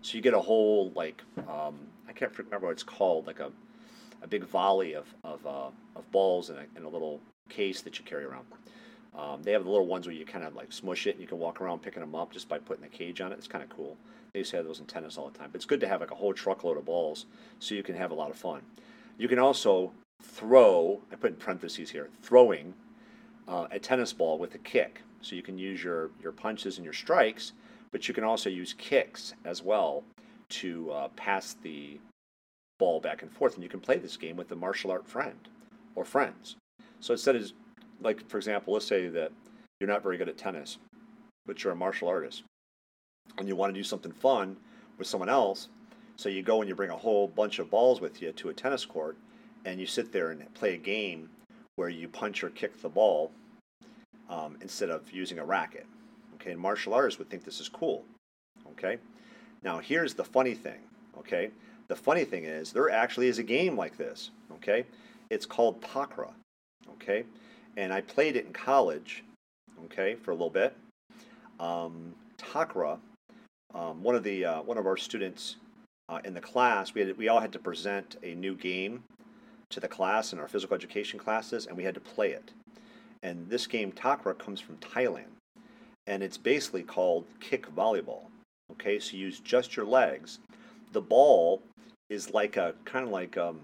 So 0.00 0.16
you 0.16 0.22
get 0.22 0.34
a 0.34 0.40
whole 0.40 0.92
like 0.94 1.22
um, 1.48 1.78
I 2.08 2.12
can't 2.12 2.36
remember 2.38 2.66
what 2.66 2.72
it's 2.72 2.82
called, 2.82 3.26
like 3.26 3.40
a 3.40 3.50
a 4.22 4.26
big 4.26 4.44
volley 4.44 4.94
of 4.94 5.06
of, 5.24 5.44
uh, 5.46 5.70
of 5.96 6.10
balls 6.12 6.50
in 6.50 6.56
a, 6.56 6.66
in 6.76 6.84
a 6.84 6.88
little 6.88 7.20
case 7.48 7.82
that 7.82 7.98
you 7.98 8.04
carry 8.04 8.24
around. 8.24 8.46
Um, 9.16 9.42
they 9.42 9.52
have 9.52 9.64
the 9.64 9.70
little 9.70 9.86
ones 9.86 10.06
where 10.06 10.14
you 10.14 10.26
kind 10.26 10.44
of 10.44 10.54
like 10.54 10.72
smush 10.72 11.06
it 11.06 11.12
and 11.12 11.20
you 11.20 11.26
can 11.26 11.38
walk 11.38 11.60
around 11.60 11.82
picking 11.82 12.00
them 12.00 12.14
up 12.14 12.32
just 12.32 12.48
by 12.48 12.58
putting 12.58 12.82
the 12.82 12.88
cage 12.88 13.20
on 13.20 13.32
it. 13.32 13.38
It's 13.38 13.46
kind 13.46 13.62
of 13.62 13.70
cool. 13.70 13.96
They 14.32 14.40
used 14.40 14.50
to 14.50 14.56
have 14.56 14.66
those 14.66 14.80
in 14.80 14.86
tennis 14.86 15.16
all 15.16 15.28
the 15.28 15.38
time. 15.38 15.50
But 15.52 15.56
it's 15.56 15.66
good 15.66 15.80
to 15.80 15.88
have 15.88 16.00
like 16.00 16.10
a 16.10 16.16
whole 16.16 16.34
truckload 16.34 16.76
of 16.76 16.84
balls 16.84 17.26
so 17.60 17.74
you 17.74 17.84
can 17.84 17.94
have 17.94 18.10
a 18.10 18.14
lot 18.14 18.30
of 18.30 18.36
fun. 18.36 18.62
You 19.16 19.28
can 19.28 19.38
also 19.38 19.92
throw, 20.22 21.00
I 21.12 21.16
put 21.16 21.30
in 21.30 21.36
parentheses 21.36 21.90
here, 21.90 22.08
throwing 22.22 22.74
uh, 23.46 23.68
a 23.70 23.78
tennis 23.78 24.12
ball 24.12 24.38
with 24.38 24.54
a 24.56 24.58
kick. 24.58 25.02
So 25.20 25.36
you 25.36 25.42
can 25.42 25.58
use 25.58 25.82
your, 25.82 26.10
your 26.20 26.32
punches 26.32 26.76
and 26.76 26.84
your 26.84 26.92
strikes, 26.92 27.52
but 27.92 28.08
you 28.08 28.14
can 28.14 28.24
also 28.24 28.50
use 28.50 28.74
kicks 28.76 29.34
as 29.44 29.62
well 29.62 30.02
to 30.50 30.90
uh, 30.90 31.08
pass 31.16 31.56
the 31.62 31.98
ball 32.78 33.00
back 33.00 33.22
and 33.22 33.30
forth. 33.30 33.54
And 33.54 33.62
you 33.62 33.68
can 33.68 33.80
play 33.80 33.98
this 33.98 34.16
game 34.16 34.36
with 34.36 34.50
a 34.50 34.56
martial 34.56 34.90
art 34.90 35.06
friend 35.06 35.48
or 35.94 36.04
friends. 36.04 36.56
So 36.98 37.12
instead 37.12 37.36
of, 37.36 37.52
like, 38.04 38.28
for 38.28 38.36
example, 38.36 38.74
let's 38.74 38.86
say 38.86 39.08
that 39.08 39.32
you're 39.80 39.88
not 39.88 40.02
very 40.02 40.16
good 40.16 40.28
at 40.28 40.38
tennis, 40.38 40.78
but 41.46 41.64
you're 41.64 41.72
a 41.72 41.76
martial 41.76 42.08
artist 42.08 42.44
and 43.38 43.48
you 43.48 43.56
want 43.56 43.74
to 43.74 43.78
do 43.78 43.84
something 43.84 44.12
fun 44.12 44.56
with 44.98 45.06
someone 45.06 45.28
else. 45.28 45.68
So 46.16 46.28
you 46.28 46.42
go 46.42 46.60
and 46.60 46.68
you 46.68 46.74
bring 46.74 46.90
a 46.90 46.96
whole 46.96 47.26
bunch 47.26 47.58
of 47.58 47.70
balls 47.70 48.00
with 48.00 48.22
you 48.22 48.30
to 48.32 48.50
a 48.50 48.54
tennis 48.54 48.84
court 48.84 49.16
and 49.64 49.80
you 49.80 49.86
sit 49.86 50.12
there 50.12 50.30
and 50.30 50.54
play 50.54 50.74
a 50.74 50.78
game 50.78 51.30
where 51.76 51.88
you 51.88 52.06
punch 52.06 52.44
or 52.44 52.50
kick 52.50 52.80
the 52.80 52.88
ball 52.88 53.32
um, 54.30 54.56
instead 54.60 54.90
of 54.90 55.10
using 55.10 55.38
a 55.38 55.44
racket. 55.44 55.86
Okay, 56.36 56.52
and 56.52 56.60
martial 56.60 56.94
artists 56.94 57.18
would 57.18 57.30
think 57.30 57.44
this 57.44 57.60
is 57.60 57.68
cool. 57.68 58.04
Okay, 58.72 58.98
now 59.62 59.78
here's 59.78 60.14
the 60.14 60.24
funny 60.24 60.54
thing. 60.54 60.80
Okay, 61.18 61.50
the 61.88 61.96
funny 61.96 62.24
thing 62.24 62.44
is 62.44 62.72
there 62.72 62.90
actually 62.90 63.28
is 63.28 63.38
a 63.38 63.42
game 63.42 63.76
like 63.76 63.96
this. 63.96 64.30
Okay, 64.52 64.84
it's 65.30 65.46
called 65.46 65.80
Takraw. 65.80 66.32
Okay, 66.92 67.24
and 67.76 67.92
I 67.92 68.00
played 68.00 68.36
it 68.36 68.46
in 68.46 68.52
college. 68.52 69.24
Okay, 69.86 70.14
for 70.14 70.30
a 70.30 70.34
little 70.34 70.50
bit. 70.50 70.76
Um, 71.60 72.14
Takraw, 72.38 72.98
um, 73.74 74.02
one 74.02 74.14
of 74.14 74.22
the 74.22 74.44
uh, 74.44 74.62
one 74.62 74.78
of 74.78 74.86
our 74.86 74.96
students 74.96 75.56
uh, 76.08 76.20
in 76.24 76.34
the 76.34 76.40
class, 76.40 76.94
we 76.94 77.02
had 77.02 77.16
we 77.16 77.28
all 77.28 77.40
had 77.40 77.52
to 77.52 77.58
present 77.58 78.16
a 78.22 78.34
new 78.34 78.54
game 78.54 79.02
to 79.70 79.80
the 79.80 79.88
class 79.88 80.32
in 80.32 80.38
our 80.38 80.48
physical 80.48 80.74
education 80.74 81.18
classes, 81.18 81.66
and 81.66 81.76
we 81.76 81.84
had 81.84 81.94
to 81.94 82.00
play 82.00 82.30
it. 82.30 82.52
And 83.22 83.48
this 83.48 83.66
game, 83.66 83.90
Takraw, 83.92 84.38
comes 84.38 84.60
from 84.60 84.76
Thailand, 84.76 85.32
and 86.06 86.22
it's 86.22 86.36
basically 86.36 86.82
called 86.82 87.24
kick 87.40 87.72
volleyball. 87.74 88.26
Okay, 88.72 88.98
so 88.98 89.16
you 89.16 89.26
use 89.26 89.40
just 89.40 89.76
your 89.76 89.86
legs. 89.86 90.38
The 90.92 91.00
ball 91.00 91.62
is 92.10 92.32
like 92.32 92.56
a 92.56 92.74
kind 92.84 93.04
of 93.04 93.10
like 93.10 93.36
um, 93.36 93.60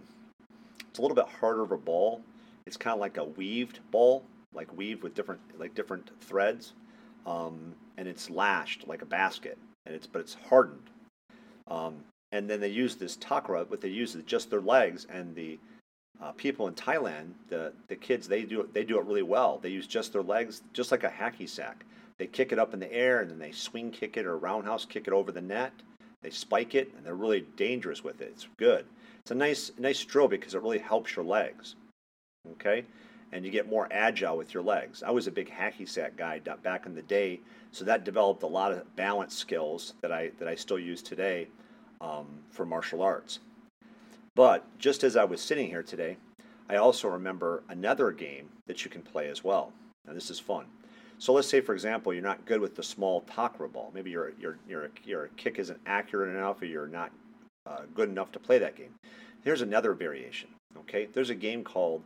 it's 0.88 0.98
a 0.98 1.02
little 1.02 1.14
bit 1.14 1.26
harder 1.26 1.62
of 1.62 1.72
a 1.72 1.76
ball. 1.76 2.22
It's 2.66 2.76
kind 2.76 2.94
of 2.94 3.00
like 3.00 3.16
a 3.16 3.24
weaved 3.24 3.80
ball, 3.90 4.24
like 4.52 4.76
weaved 4.76 5.02
with 5.02 5.14
different 5.14 5.40
like 5.58 5.74
different 5.74 6.10
threads, 6.20 6.74
um, 7.26 7.74
and 7.96 8.06
it's 8.08 8.30
lashed 8.30 8.86
like 8.86 9.02
a 9.02 9.06
basket, 9.06 9.58
and 9.86 9.94
it's 9.94 10.06
but 10.06 10.20
it's 10.20 10.36
hardened. 10.48 10.90
Um, 11.68 12.04
and 12.32 12.48
then 12.48 12.60
they 12.60 12.68
use 12.68 12.96
this 12.96 13.16
takraw, 13.16 13.68
but 13.68 13.80
they 13.80 13.88
use 13.88 14.16
just 14.26 14.50
their 14.50 14.60
legs. 14.60 15.06
And 15.12 15.34
the 15.34 15.58
uh, 16.22 16.32
people 16.32 16.68
in 16.68 16.74
Thailand, 16.74 17.32
the 17.48 17.72
the 17.88 17.96
kids, 17.96 18.28
they 18.28 18.42
do 18.42 18.60
it, 18.60 18.74
they 18.74 18.84
do 18.84 18.98
it 18.98 19.06
really 19.06 19.22
well. 19.22 19.58
They 19.58 19.70
use 19.70 19.86
just 19.86 20.12
their 20.12 20.22
legs, 20.22 20.62
just 20.72 20.90
like 20.92 21.04
a 21.04 21.10
hacky 21.10 21.48
sack. 21.48 21.84
They 22.18 22.26
kick 22.26 22.52
it 22.52 22.58
up 22.58 22.74
in 22.74 22.80
the 22.80 22.92
air, 22.92 23.20
and 23.20 23.30
then 23.30 23.38
they 23.38 23.52
swing 23.52 23.90
kick 23.90 24.16
it 24.16 24.26
or 24.26 24.36
roundhouse 24.36 24.84
kick 24.84 25.06
it 25.06 25.14
over 25.14 25.32
the 25.32 25.40
net. 25.40 25.72
They 26.22 26.30
spike 26.30 26.74
it, 26.74 26.92
and 26.94 27.04
they're 27.04 27.14
really 27.14 27.46
dangerous 27.56 28.04
with 28.04 28.20
it. 28.20 28.32
It's 28.34 28.46
good. 28.58 28.84
It's 29.20 29.30
a 29.30 29.34
nice 29.34 29.72
nice 29.78 30.04
drill 30.04 30.28
because 30.28 30.54
it 30.54 30.62
really 30.62 30.78
helps 30.78 31.16
your 31.16 31.24
legs. 31.24 31.76
Okay, 32.52 32.84
and 33.32 33.44
you 33.44 33.50
get 33.50 33.68
more 33.68 33.88
agile 33.90 34.36
with 34.36 34.54
your 34.54 34.62
legs. 34.62 35.02
I 35.02 35.10
was 35.10 35.26
a 35.26 35.30
big 35.30 35.50
hacky 35.50 35.88
sack 35.88 36.16
guy 36.16 36.38
back 36.38 36.86
in 36.86 36.94
the 36.94 37.02
day, 37.02 37.40
so 37.70 37.84
that 37.84 38.04
developed 38.04 38.42
a 38.42 38.46
lot 38.46 38.72
of 38.72 38.96
balance 38.96 39.36
skills 39.36 39.94
that 40.00 40.12
I 40.12 40.30
that 40.38 40.48
I 40.48 40.54
still 40.54 40.78
use 40.78 41.02
today 41.02 41.48
um, 42.00 42.26
for 42.50 42.64
martial 42.64 43.02
arts. 43.02 43.40
But 44.34 44.64
just 44.78 45.04
as 45.04 45.16
I 45.16 45.24
was 45.24 45.40
sitting 45.40 45.68
here 45.68 45.82
today, 45.82 46.16
I 46.68 46.76
also 46.76 47.08
remember 47.08 47.62
another 47.68 48.10
game 48.10 48.48
that 48.66 48.84
you 48.84 48.90
can 48.90 49.02
play 49.02 49.28
as 49.28 49.44
well. 49.44 49.72
Now 50.06 50.14
this 50.14 50.30
is 50.30 50.40
fun. 50.40 50.66
So 51.18 51.34
let's 51.34 51.48
say, 51.48 51.60
for 51.60 51.74
example, 51.74 52.14
you're 52.14 52.22
not 52.22 52.46
good 52.46 52.60
with 52.60 52.74
the 52.74 52.82
small 52.82 53.22
takraw 53.22 53.70
ball. 53.70 53.90
Maybe 53.94 54.10
your 54.10 54.32
your 54.40 54.58
your 54.68 54.90
your 55.04 55.28
kick 55.36 55.58
isn't 55.58 55.80
accurate 55.86 56.34
enough, 56.34 56.62
or 56.62 56.66
you're 56.66 56.88
not 56.88 57.10
uh, 57.66 57.82
good 57.94 58.08
enough 58.08 58.32
to 58.32 58.38
play 58.38 58.58
that 58.58 58.76
game. 58.76 58.94
Here's 59.44 59.60
another 59.62 59.92
variation. 59.92 60.48
Okay, 60.78 61.08
there's 61.12 61.30
a 61.30 61.34
game 61.34 61.64
called 61.64 62.02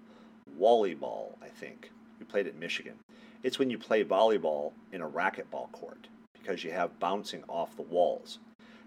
wallyball. 0.58 1.36
I 1.42 1.48
think 1.48 1.90
we 2.18 2.26
played 2.26 2.46
at 2.46 2.56
Michigan. 2.56 2.94
It's 3.42 3.58
when 3.58 3.70
you 3.70 3.78
play 3.78 4.04
volleyball 4.04 4.72
in 4.92 5.00
a 5.00 5.08
racquetball 5.08 5.70
court 5.72 6.08
because 6.32 6.64
you 6.64 6.70
have 6.70 6.98
bouncing 6.98 7.44
off 7.48 7.76
the 7.76 7.82
walls. 7.82 8.38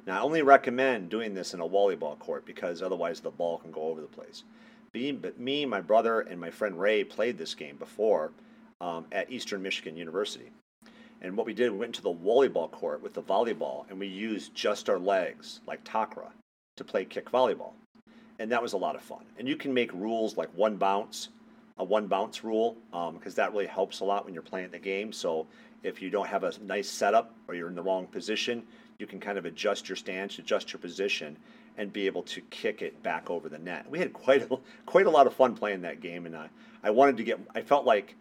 Now, 0.06 0.20
I 0.20 0.22
only 0.22 0.42
recommend 0.42 1.10
doing 1.10 1.34
this 1.34 1.54
in 1.54 1.60
a 1.60 1.68
volleyball 1.68 2.18
court 2.18 2.46
because 2.46 2.82
otherwise 2.82 3.20
the 3.20 3.30
ball 3.30 3.58
can 3.58 3.72
go 3.72 3.84
over 3.84 4.02
the 4.02 4.08
place. 4.08 4.44
But 4.94 5.40
me, 5.40 5.66
my 5.66 5.82
brother, 5.82 6.22
and 6.22 6.40
my 6.40 6.50
friend 6.50 6.80
Ray 6.80 7.04
played 7.04 7.38
this 7.38 7.54
game 7.54 7.76
before 7.76 8.32
um, 8.82 9.06
at 9.12 9.30
Eastern 9.30 9.62
Michigan 9.62 9.98
University. 9.98 10.50
And 11.22 11.36
what 11.36 11.46
we 11.46 11.54
did, 11.54 11.72
we 11.72 11.78
went 11.78 11.96
to 11.96 12.02
the 12.02 12.14
volleyball 12.14 12.72
court 12.72 13.02
with 13.02 13.14
the 13.14 13.22
volleyball 13.22 13.90
and 13.90 14.00
we 14.00 14.08
used 14.08 14.54
just 14.54 14.90
our 14.90 15.00
legs, 15.00 15.62
like 15.68 15.84
Takraw, 15.84 16.30
to 16.78 16.84
play 16.84 17.06
kick 17.06 17.32
volleyball. 17.32 17.74
And 18.40 18.52
that 18.52 18.62
was 18.62 18.74
a 18.74 18.78
lot 18.78 18.96
of 18.96 19.02
fun. 19.02 19.26
And 19.38 19.48
you 19.48 19.56
can 19.56 19.74
make 19.74 19.92
rules 19.94 20.38
like 20.38 20.50
one 20.56 20.78
bounce, 20.78 21.30
a 21.80 21.84
one 21.84 22.08
bounce 22.08 22.44
rule, 22.44 22.78
because 22.92 23.34
um, 23.34 23.36
that 23.36 23.52
really 23.52 23.68
helps 23.68 24.00
a 24.00 24.04
lot 24.06 24.26
when 24.26 24.34
you're 24.34 24.44
playing 24.44 24.72
the 24.72 24.80
game. 24.80 25.12
So 25.12 25.48
if 25.84 26.02
you 26.02 26.10
don't 26.10 26.28
have 26.28 26.44
a 26.44 26.54
nice 26.62 26.90
setup 26.90 27.34
or 27.48 27.56
you're 27.56 27.70
in 27.70 27.76
the 27.76 27.84
wrong 27.84 28.08
position, 28.08 28.64
you 29.00 29.06
can 29.06 29.20
kind 29.20 29.38
of 29.38 29.46
adjust 29.46 29.88
your 29.88 29.96
stance, 29.96 30.40
adjust 30.40 30.74
your 30.74 30.80
position, 30.80 31.38
and 31.78 31.94
be 31.94 32.08
able 32.08 32.24
to 32.24 32.42
kick 32.50 32.82
it 32.82 33.02
back 33.04 33.30
over 33.30 33.48
the 33.48 33.60
net. 33.60 33.90
We 33.90 34.00
had 34.00 34.12
quite 34.12 34.50
a, 34.52 34.58
quite 34.86 35.06
a 35.06 35.10
lot 35.10 35.28
of 35.28 35.34
fun 35.34 35.56
playing 35.56 35.82
that 35.82 36.02
game, 36.02 36.26
and 36.26 36.36
I, 36.36 36.50
I 36.84 36.90
wanted 36.90 37.18
to 37.18 37.24
get. 37.24 37.40
I 37.54 37.62
felt 37.62 37.86
like 37.86 38.16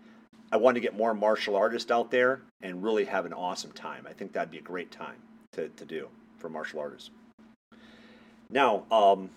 I 0.52 0.56
wanted 0.56 0.74
to 0.74 0.80
get 0.80 0.96
more 0.96 1.14
martial 1.14 1.56
artists 1.56 1.90
out 1.90 2.10
there 2.10 2.42
and 2.62 2.82
really 2.82 3.04
have 3.04 3.26
an 3.26 3.32
awesome 3.32 3.72
time. 3.72 4.06
I 4.08 4.12
think 4.12 4.32
that'd 4.32 4.50
be 4.50 4.58
a 4.58 4.62
great 4.62 4.90
time 4.90 5.16
to, 5.52 5.68
to 5.68 5.84
do 5.84 6.08
for 6.38 6.48
martial 6.48 6.78
artists. 6.78 7.10
Now, 8.50 8.84
um, 8.92 9.30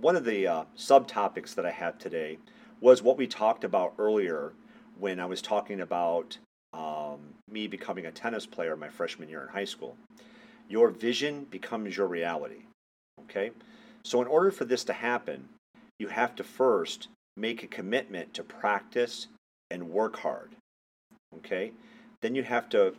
one 0.00 0.16
of 0.16 0.24
the 0.24 0.46
uh, 0.46 0.64
subtopics 0.76 1.54
that 1.54 1.64
I 1.64 1.70
have 1.70 1.98
today 1.98 2.38
was 2.80 3.02
what 3.02 3.16
we 3.16 3.26
talked 3.26 3.64
about 3.64 3.94
earlier 3.98 4.52
when 4.98 5.20
I 5.20 5.26
was 5.26 5.42
talking 5.42 5.80
about 5.80 6.38
um, 6.72 7.18
me 7.50 7.66
becoming 7.66 8.06
a 8.06 8.12
tennis 8.12 8.46
player 8.46 8.76
my 8.76 8.88
freshman 8.88 9.28
year 9.28 9.42
in 9.42 9.48
high 9.48 9.64
school. 9.64 9.96
Your 10.68 10.90
vision 10.90 11.46
becomes 11.50 11.96
your 11.96 12.06
reality. 12.06 12.62
Okay? 13.22 13.50
So, 14.02 14.22
in 14.22 14.28
order 14.28 14.50
for 14.50 14.64
this 14.64 14.84
to 14.84 14.92
happen, 14.92 15.48
you 15.98 16.08
have 16.08 16.34
to 16.36 16.44
first 16.44 17.08
make 17.36 17.62
a 17.62 17.66
commitment 17.66 18.32
to 18.34 18.42
practice 18.42 19.26
and 19.70 19.90
work 19.90 20.18
hard. 20.18 20.50
Okay? 21.38 21.72
Then 22.22 22.34
you 22.34 22.42
have 22.42 22.68
to 22.70 22.94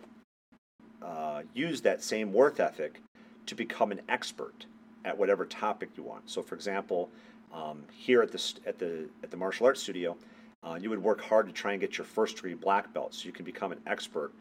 uh, 1.01 1.43
use 1.53 1.81
that 1.81 2.03
same 2.03 2.33
work 2.33 2.59
ethic 2.59 3.01
to 3.45 3.55
become 3.55 3.91
an 3.91 4.01
expert 4.09 4.65
at 5.03 5.17
whatever 5.17 5.45
topic 5.45 5.89
you 5.97 6.03
want. 6.03 6.29
So, 6.29 6.41
for 6.41 6.55
example, 6.55 7.09
um, 7.53 7.83
here 7.91 8.21
at 8.21 8.31
the 8.31 8.53
at 8.65 8.79
the 8.79 9.09
at 9.23 9.31
the 9.31 9.37
martial 9.37 9.65
arts 9.65 9.81
studio, 9.81 10.17
uh, 10.63 10.77
you 10.81 10.89
would 10.89 11.03
work 11.03 11.21
hard 11.21 11.47
to 11.47 11.53
try 11.53 11.71
and 11.71 11.81
get 11.81 11.97
your 11.97 12.05
first 12.05 12.35
degree 12.35 12.53
black 12.53 12.93
belt, 12.93 13.13
so 13.13 13.25
you 13.25 13.31
can 13.31 13.45
become 13.45 13.71
an 13.71 13.79
expert 13.87 14.31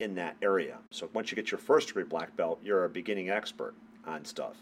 in 0.00 0.14
that 0.14 0.36
area. 0.42 0.78
So 0.90 1.08
once 1.12 1.30
you 1.30 1.36
get 1.36 1.50
your 1.50 1.58
first 1.58 1.88
degree 1.88 2.04
black 2.04 2.36
belt, 2.36 2.60
you're 2.62 2.84
a 2.84 2.88
beginning 2.88 3.30
expert 3.30 3.74
on 4.06 4.24
stuff. 4.24 4.56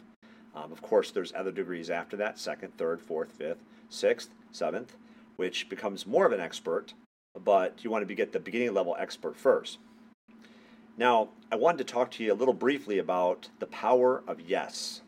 Um, 0.55 0.71
of 0.71 0.83
course, 0.83 1.11
there's 1.11 1.33
other 1.33 1.51
degrees 1.51 1.91
after 1.91 2.17
that 2.19 2.39
second, 2.39 2.77
third, 2.77 3.01
fourth, 3.01 3.33
fifth, 3.33 3.63
sixth, 3.89 4.31
seventh, 4.51 4.97
which 5.37 5.69
becomes 5.69 6.07
more 6.07 6.27
of 6.27 6.33
an 6.33 6.41
expert, 6.41 6.93
but 7.43 7.83
you 7.83 7.91
want 7.91 8.03
to 8.03 8.07
be, 8.07 8.15
get 8.15 8.33
the 8.33 8.41
beginning 8.41 8.75
level 8.75 8.95
expert 8.99 9.37
first. 9.37 9.79
Now, 10.99 11.31
I 11.51 11.57
wanted 11.57 11.79
to 11.79 11.93
talk 11.93 12.11
to 12.13 12.25
you 12.25 12.33
a 12.33 12.35
little 12.35 12.53
briefly 12.53 12.99
about 12.99 13.49
the 13.59 13.67
power 13.67 14.23
of 14.27 14.41
yes. 14.41 15.01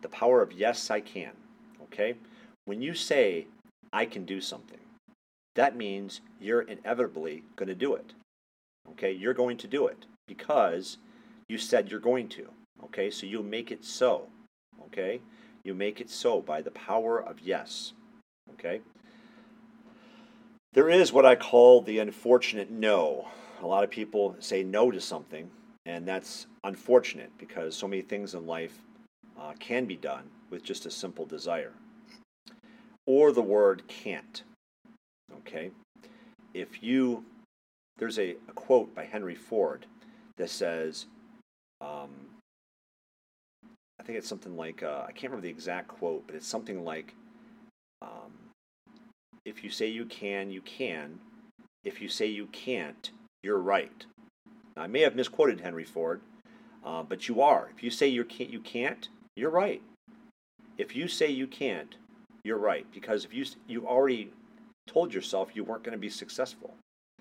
The 0.00 0.08
power 0.08 0.42
of 0.42 0.52
yes, 0.52 0.90
I 0.90 1.00
can. 1.00 1.32
Okay? 1.92 2.14
When 2.64 2.80
you 2.80 2.94
say, 2.94 3.46
I 3.92 4.06
can 4.06 4.24
do 4.24 4.40
something, 4.40 4.78
that 5.54 5.76
means 5.76 6.20
you're 6.40 6.62
inevitably 6.62 7.44
going 7.56 7.68
to 7.68 7.74
do 7.74 7.94
it. 7.94 8.14
Okay, 8.92 9.12
you're 9.12 9.34
going 9.34 9.56
to 9.58 9.68
do 9.68 9.86
it 9.86 10.06
because 10.26 10.98
you 11.48 11.58
said 11.58 11.90
you're 11.90 12.00
going 12.00 12.28
to. 12.30 12.48
Okay, 12.84 13.10
so 13.10 13.26
you 13.26 13.42
make 13.42 13.70
it 13.70 13.84
so. 13.84 14.28
Okay, 14.86 15.20
you 15.64 15.74
make 15.74 16.00
it 16.00 16.10
so 16.10 16.40
by 16.40 16.62
the 16.62 16.70
power 16.70 17.22
of 17.22 17.40
yes. 17.40 17.92
Okay, 18.54 18.80
there 20.72 20.88
is 20.88 21.12
what 21.12 21.26
I 21.26 21.36
call 21.36 21.82
the 21.82 21.98
unfortunate 21.98 22.70
no. 22.70 23.28
A 23.62 23.66
lot 23.66 23.84
of 23.84 23.90
people 23.90 24.34
say 24.40 24.62
no 24.62 24.90
to 24.90 25.00
something, 25.00 25.50
and 25.86 26.08
that's 26.08 26.46
unfortunate 26.64 27.30
because 27.38 27.76
so 27.76 27.86
many 27.86 28.02
things 28.02 28.34
in 28.34 28.46
life 28.46 28.78
uh, 29.38 29.52
can 29.60 29.84
be 29.84 29.96
done 29.96 30.24
with 30.50 30.64
just 30.64 30.86
a 30.86 30.90
simple 30.90 31.26
desire. 31.26 31.72
Or 33.06 33.32
the 33.32 33.42
word 33.42 33.82
can't. 33.88 34.42
Okay, 35.40 35.70
if 36.54 36.82
you 36.82 37.24
there's 37.98 38.18
a, 38.18 38.30
a 38.48 38.52
quote 38.54 38.94
by 38.94 39.04
Henry 39.04 39.34
Ford 39.34 39.86
that 40.36 40.50
says, 40.50 41.06
um, 41.80 42.10
I 44.00 44.02
think 44.02 44.18
it's 44.18 44.28
something 44.28 44.56
like, 44.56 44.82
uh, 44.82 45.04
I 45.06 45.12
can't 45.12 45.30
remember 45.30 45.42
the 45.42 45.50
exact 45.50 45.88
quote, 45.88 46.26
but 46.26 46.34
it's 46.34 46.46
something 46.46 46.84
like, 46.84 47.14
um, 48.00 48.32
if 49.44 49.62
you 49.62 49.70
say 49.70 49.86
you 49.86 50.04
can, 50.04 50.50
you 50.50 50.60
can. 50.62 51.20
If 51.84 52.00
you 52.00 52.08
say 52.08 52.26
you 52.26 52.46
can't, 52.46 53.10
you're 53.42 53.58
right. 53.58 54.04
Now, 54.76 54.82
I 54.82 54.86
may 54.86 55.00
have 55.00 55.14
misquoted 55.14 55.60
Henry 55.60 55.84
Ford, 55.84 56.20
uh, 56.84 57.02
but 57.02 57.28
you 57.28 57.40
are. 57.40 57.70
If 57.74 57.82
you 57.82 57.90
say 57.90 58.08
you 58.08 58.24
can't, 58.24 58.50
you 58.50 58.60
can't, 58.60 59.08
you're 59.36 59.50
right. 59.50 59.82
If 60.78 60.96
you 60.96 61.06
say 61.06 61.30
you 61.30 61.46
can't, 61.46 61.94
you're 62.44 62.58
right 62.58 62.86
because 62.92 63.24
if 63.24 63.32
you 63.32 63.44
you 63.66 63.86
already 63.86 64.30
told 64.86 65.14
yourself 65.14 65.54
you 65.54 65.64
weren't 65.64 65.82
going 65.82 65.92
to 65.92 65.98
be 65.98 66.08
successful. 66.08 66.74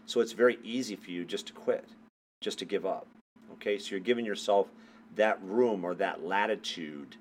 So 0.06 0.20
it's 0.20 0.32
very 0.32 0.58
easy 0.64 0.96
for 0.96 1.12
you 1.12 1.26
just 1.26 1.48
to 1.48 1.54
quit, 1.54 1.86
just 2.42 2.60
to 2.60 2.66
give 2.66 2.86
up. 2.86 3.08
Okay, 3.54 3.78
so 3.78 3.92
you're 3.92 4.00
giving 4.00 4.26
yourself 4.26 4.68
that 5.16 5.42
room 5.44 5.86
or 5.86 5.94
that 5.96 6.24
latitude 6.24 7.16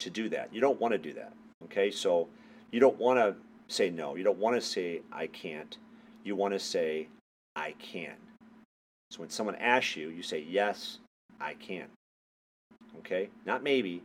to 0.00 0.10
do 0.10 0.28
that. 0.28 0.52
You 0.52 0.60
don't 0.60 0.80
want 0.80 0.92
to 0.92 0.98
do 0.98 1.12
that. 1.14 1.32
Okay, 1.64 1.90
so 1.90 2.28
you 2.70 2.80
don't 2.80 2.98
want 2.98 3.18
to 3.18 3.34
say 3.68 3.90
no. 3.90 4.14
You 4.14 4.24
don't 4.24 4.38
want 4.38 4.56
to 4.56 4.60
say 4.60 5.02
I 5.12 5.26
can't. 5.26 5.76
You 6.24 6.36
want 6.36 6.54
to 6.54 6.60
say 6.60 7.08
I 7.56 7.74
can. 7.78 8.14
So 9.10 9.20
when 9.20 9.30
someone 9.30 9.56
asks 9.56 9.96
you, 9.96 10.10
you 10.10 10.22
say 10.22 10.44
yes, 10.46 10.98
I 11.40 11.54
can. 11.54 11.86
Okay, 12.98 13.30
not 13.46 13.62
maybe, 13.62 14.02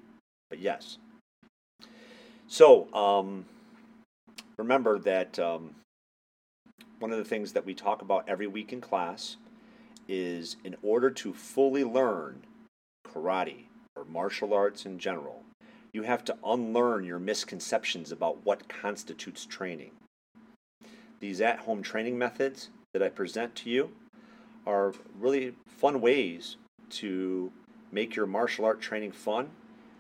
but 0.50 0.60
yes. 0.60 0.98
So 2.48 2.94
um, 2.94 3.46
remember 4.58 5.00
that 5.00 5.40
um, 5.40 5.76
one 7.00 7.12
of 7.12 7.18
the 7.18 7.26
things 7.26 7.54
that 7.54 7.66
we 7.66 7.74
talk 7.74 8.02
about 8.02 8.26
every 8.28 8.48
week 8.48 8.72
in 8.74 8.82
class 8.82 9.38
is 10.08 10.58
in 10.64 10.76
order 10.84 11.10
to 11.10 11.34
fully 11.34 11.84
learn 11.84 12.42
karate 13.08 13.66
or 13.96 14.06
martial 14.06 14.54
arts 14.54 14.86
in 14.86 15.00
general, 15.00 15.44
you 15.94 16.04
have 16.04 16.24
to 16.26 16.38
unlearn 16.46 17.06
your 17.06 17.20
misconceptions 17.20 18.12
about 18.12 18.46
what 18.46 18.68
constitutes 18.68 19.46
training. 19.46 19.92
These 21.20 21.42
at 21.42 21.60
home 21.60 21.82
training 21.82 22.18
methods 22.18 22.70
that 22.94 23.04
I 23.04 23.10
present 23.10 23.56
to 23.56 23.70
you 23.70 23.92
are 24.66 24.94
really 25.20 25.54
fun 25.68 26.02
ways 26.02 26.58
to 26.90 27.52
make 27.92 28.16
your 28.16 28.26
martial 28.26 28.66
art 28.66 28.82
training 28.82 29.12
fun 29.12 29.50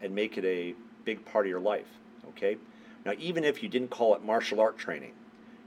and 0.02 0.14
make 0.14 0.38
it 0.38 0.46
a 0.46 0.76
big 1.06 1.24
part 1.26 1.46
of 1.46 1.50
your 1.50 1.60
life. 1.60 2.00
Okay? 2.30 2.58
Now, 3.06 3.14
even 3.18 3.44
if 3.44 3.62
you 3.62 3.70
didn't 3.70 3.90
call 3.90 4.16
it 4.16 4.24
martial 4.24 4.60
art 4.60 4.78
training, 4.78 5.14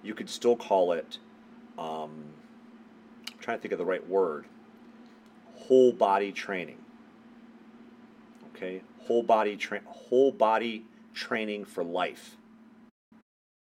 you 0.03 0.15
could 0.15 0.31
still 0.31 0.57
call 0.57 0.93
it, 0.93 1.19
um, 1.79 2.25
I'm 3.33 3.39
trying 3.41 3.59
to 3.59 3.63
think 3.63 3.73
of 3.73 3.79
the 3.79 3.85
right 3.85 4.07
word, 4.09 4.47
whole 5.55 5.93
body 5.93 6.33
training. 6.33 6.79
Okay? 8.55 8.83
Whole 9.07 9.23
body, 9.23 9.57
tra- 9.57 9.83
whole 9.87 10.33
body 10.33 10.85
training 11.15 11.65
for 11.65 11.85
life. 11.85 12.37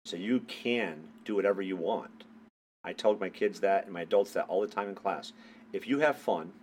So 0.06 0.16
you 0.16 0.40
can 0.42 1.04
do 1.26 1.36
whatever 1.36 1.62
you 1.62 1.76
want. 1.76 2.24
I 2.84 2.94
tell 2.94 3.16
my 3.16 3.30
kids 3.30 3.60
that 3.60 3.86
and 3.86 3.94
my 3.94 4.02
adults 4.02 4.32
that 4.34 4.46
all 4.48 4.62
the 4.62 4.68
time 4.68 4.90
in 4.90 4.96
class. 4.96 5.34
If 5.74 5.88
you 5.88 6.00
have 6.00 6.18
fun 6.18 6.54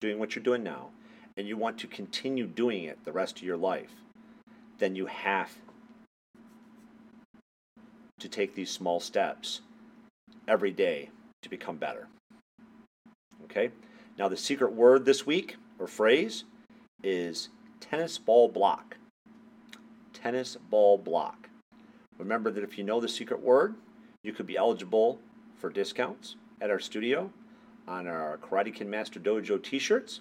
doing 0.00 0.18
what 0.18 0.34
you're 0.34 0.42
doing 0.42 0.62
now 0.62 0.88
and 1.36 1.46
you 1.46 1.56
want 1.56 1.78
to 1.78 1.86
continue 1.86 2.46
doing 2.46 2.84
it 2.84 3.04
the 3.04 3.12
rest 3.12 3.36
of 3.36 3.44
your 3.44 3.56
life, 3.56 3.92
then 4.78 4.94
you 4.94 5.06
have 5.06 5.52
to 8.20 8.28
take 8.28 8.54
these 8.54 8.70
small 8.70 9.00
steps 9.00 9.60
every 10.46 10.70
day 10.70 11.10
to 11.42 11.48
become 11.48 11.76
better. 11.76 12.08
Okay? 13.44 13.70
Now, 14.18 14.28
the 14.28 14.36
secret 14.36 14.72
word 14.72 15.04
this 15.04 15.26
week 15.26 15.56
or 15.78 15.86
phrase 15.86 16.44
is 17.02 17.50
tennis 17.80 18.18
ball 18.18 18.48
block. 18.48 18.96
Tennis 20.12 20.56
ball 20.70 20.98
block. 20.98 21.48
Remember 22.18 22.50
that 22.50 22.64
if 22.64 22.76
you 22.76 22.82
know 22.82 23.00
the 23.00 23.08
secret 23.08 23.40
word, 23.40 23.76
you 24.24 24.32
could 24.32 24.46
be 24.46 24.56
eligible 24.56 25.20
for 25.56 25.70
discounts 25.70 26.34
at 26.60 26.70
our 26.70 26.80
studio 26.80 27.30
on 27.86 28.08
our 28.08 28.38
Karate 28.38 28.74
Kid 28.74 28.88
Master 28.88 29.20
Dojo 29.20 29.62
t 29.62 29.78
shirts 29.78 30.20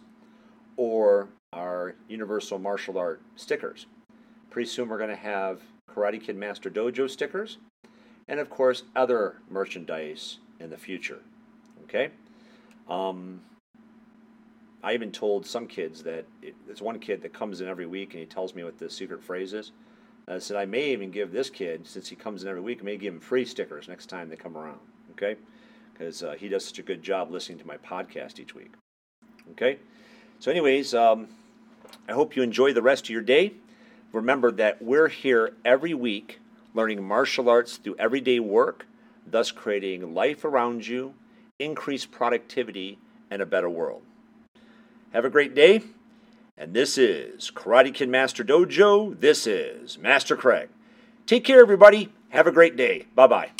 or 0.77 1.27
our 1.53 1.95
Universal 2.07 2.59
Martial 2.59 2.99
Art 2.99 3.21
stickers. 3.35 3.87
Pretty 4.57 4.71
soon 4.71 4.89
we're 4.89 4.97
going 4.97 5.11
to 5.11 5.15
have 5.15 5.61
Karate 5.87 6.19
Kid 6.19 6.35
Master 6.35 6.67
Dojo 6.67 7.07
stickers 7.07 7.59
and, 8.27 8.39
of 8.39 8.49
course, 8.49 8.81
other 8.95 9.35
merchandise 9.51 10.39
in 10.59 10.71
the 10.71 10.77
future. 10.77 11.19
Okay? 11.83 12.09
Um, 12.89 13.41
I 14.83 14.95
even 14.95 15.11
told 15.11 15.45
some 15.45 15.67
kids 15.67 16.01
that 16.01 16.25
it, 16.41 16.55
one 16.81 16.97
kid 16.97 17.21
that 17.21 17.33
comes 17.33 17.61
in 17.61 17.67
every 17.67 17.85
week 17.85 18.13
and 18.13 18.19
he 18.19 18.25
tells 18.25 18.55
me 18.55 18.63
what 18.63 18.79
the 18.79 18.89
secret 18.89 19.23
phrase 19.23 19.53
is. 19.53 19.73
I 20.27 20.39
said 20.39 20.57
I 20.57 20.65
may 20.65 20.91
even 20.91 21.11
give 21.11 21.31
this 21.31 21.51
kid, 21.51 21.85
since 21.85 22.09
he 22.09 22.15
comes 22.15 22.41
in 22.41 22.49
every 22.49 22.61
week, 22.61 22.79
I 22.81 22.83
may 22.83 22.97
give 22.97 23.13
him 23.13 23.19
free 23.19 23.45
stickers 23.45 23.87
next 23.87 24.07
time 24.07 24.27
they 24.27 24.37
come 24.37 24.57
around. 24.57 24.79
Okay, 25.11 25.35
because 25.93 26.23
uh, 26.23 26.33
he 26.35 26.49
does 26.49 26.65
such 26.65 26.79
a 26.79 26.81
good 26.81 27.03
job 27.03 27.29
listening 27.29 27.59
to 27.59 27.67
my 27.67 27.77
podcast 27.77 28.39
each 28.39 28.55
week. 28.55 28.73
Okay, 29.51 29.77
so 30.39 30.49
anyways, 30.49 30.95
um, 30.95 31.27
I 32.09 32.13
hope 32.13 32.35
you 32.35 32.41
enjoy 32.41 32.73
the 32.73 32.81
rest 32.81 33.03
of 33.03 33.11
your 33.11 33.21
day. 33.21 33.53
Remember 34.11 34.51
that 34.51 34.81
we're 34.81 35.09
here 35.09 35.53
every 35.65 35.93
week 35.93 36.39
learning 36.73 37.03
martial 37.03 37.49
arts 37.49 37.77
through 37.77 37.95
everyday 37.97 38.39
work, 38.39 38.85
thus 39.25 39.51
creating 39.51 40.13
life 40.13 40.45
around 40.45 40.85
you, 40.85 41.13
increased 41.59 42.11
productivity, 42.11 42.99
and 43.31 43.41
a 43.41 43.45
better 43.45 43.69
world. 43.69 44.03
Have 45.11 45.25
a 45.25 45.29
great 45.29 45.55
day. 45.55 45.81
And 46.55 46.73
this 46.73 46.97
is 46.97 47.51
Karate 47.53 47.93
Kid 47.93 48.09
Master 48.09 48.43
Dojo. 48.43 49.19
This 49.19 49.47
is 49.47 49.97
Master 49.97 50.35
Craig. 50.35 50.69
Take 51.25 51.43
care, 51.43 51.59
everybody. 51.59 52.13
Have 52.29 52.47
a 52.47 52.51
great 52.51 52.75
day. 52.75 53.05
Bye 53.15 53.27
bye. 53.27 53.51